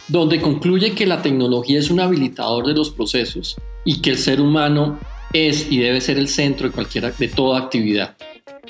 donde 0.10 0.42
concluye 0.42 0.94
que 0.94 1.06
la 1.06 1.22
tecnología 1.22 1.80
es 1.80 1.90
un 1.90 2.02
habilitador 2.02 2.68
de 2.68 2.74
los 2.74 2.90
procesos 2.90 3.56
y 3.86 4.02
que 4.02 4.10
el 4.10 4.18
ser 4.18 4.42
humano 4.42 5.00
es 5.32 5.72
y 5.72 5.80
debe 5.80 6.02
ser 6.02 6.18
el 6.18 6.28
centro 6.28 6.68
de 6.68 6.74
cualquiera 6.74 7.12
de 7.12 7.30
toda 7.30 7.58
actividad. 7.58 8.18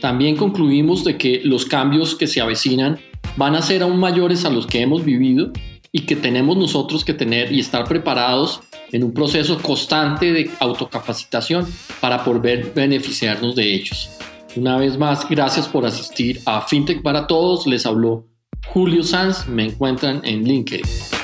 También 0.02 0.38
concluimos 0.38 1.04
de 1.04 1.18
que 1.18 1.42
los 1.44 1.66
cambios 1.66 2.16
que 2.16 2.28
se 2.28 2.42
avecinan 2.42 3.00
van 3.36 3.56
a 3.56 3.62
ser 3.62 3.84
aún 3.84 4.00
mayores 4.00 4.46
a 4.46 4.50
los 4.50 4.66
que 4.66 4.82
hemos 4.82 5.04
vivido 5.04 5.52
y 5.92 6.02
que 6.02 6.16
tenemos 6.16 6.58
nosotros 6.58 7.04
que 7.04 7.14
tener 7.14 7.52
y 7.52 7.60
estar 7.60 7.86
preparados 7.86 8.62
en 8.92 9.04
un 9.04 9.14
proceso 9.14 9.60
constante 9.62 10.32
de 10.32 10.50
autocapacitación 10.60 11.68
para 12.00 12.24
poder 12.24 12.72
beneficiarnos 12.76 13.56
de 13.56 13.74
ellos. 13.74 14.10
Una 14.56 14.78
vez 14.78 14.98
más, 14.98 15.28
gracias 15.30 15.68
por 15.68 15.86
asistir 15.86 16.42
a 16.46 16.62
FinTech 16.62 17.02
para 17.02 17.28
Todos. 17.28 17.68
Les 17.68 17.86
habló 17.86 18.28
Julio 18.68 19.04
Sanz. 19.04 19.48
Me 19.48 19.66
encuentran 19.66 20.22
en 20.24 20.44
LinkedIn. 20.44 21.19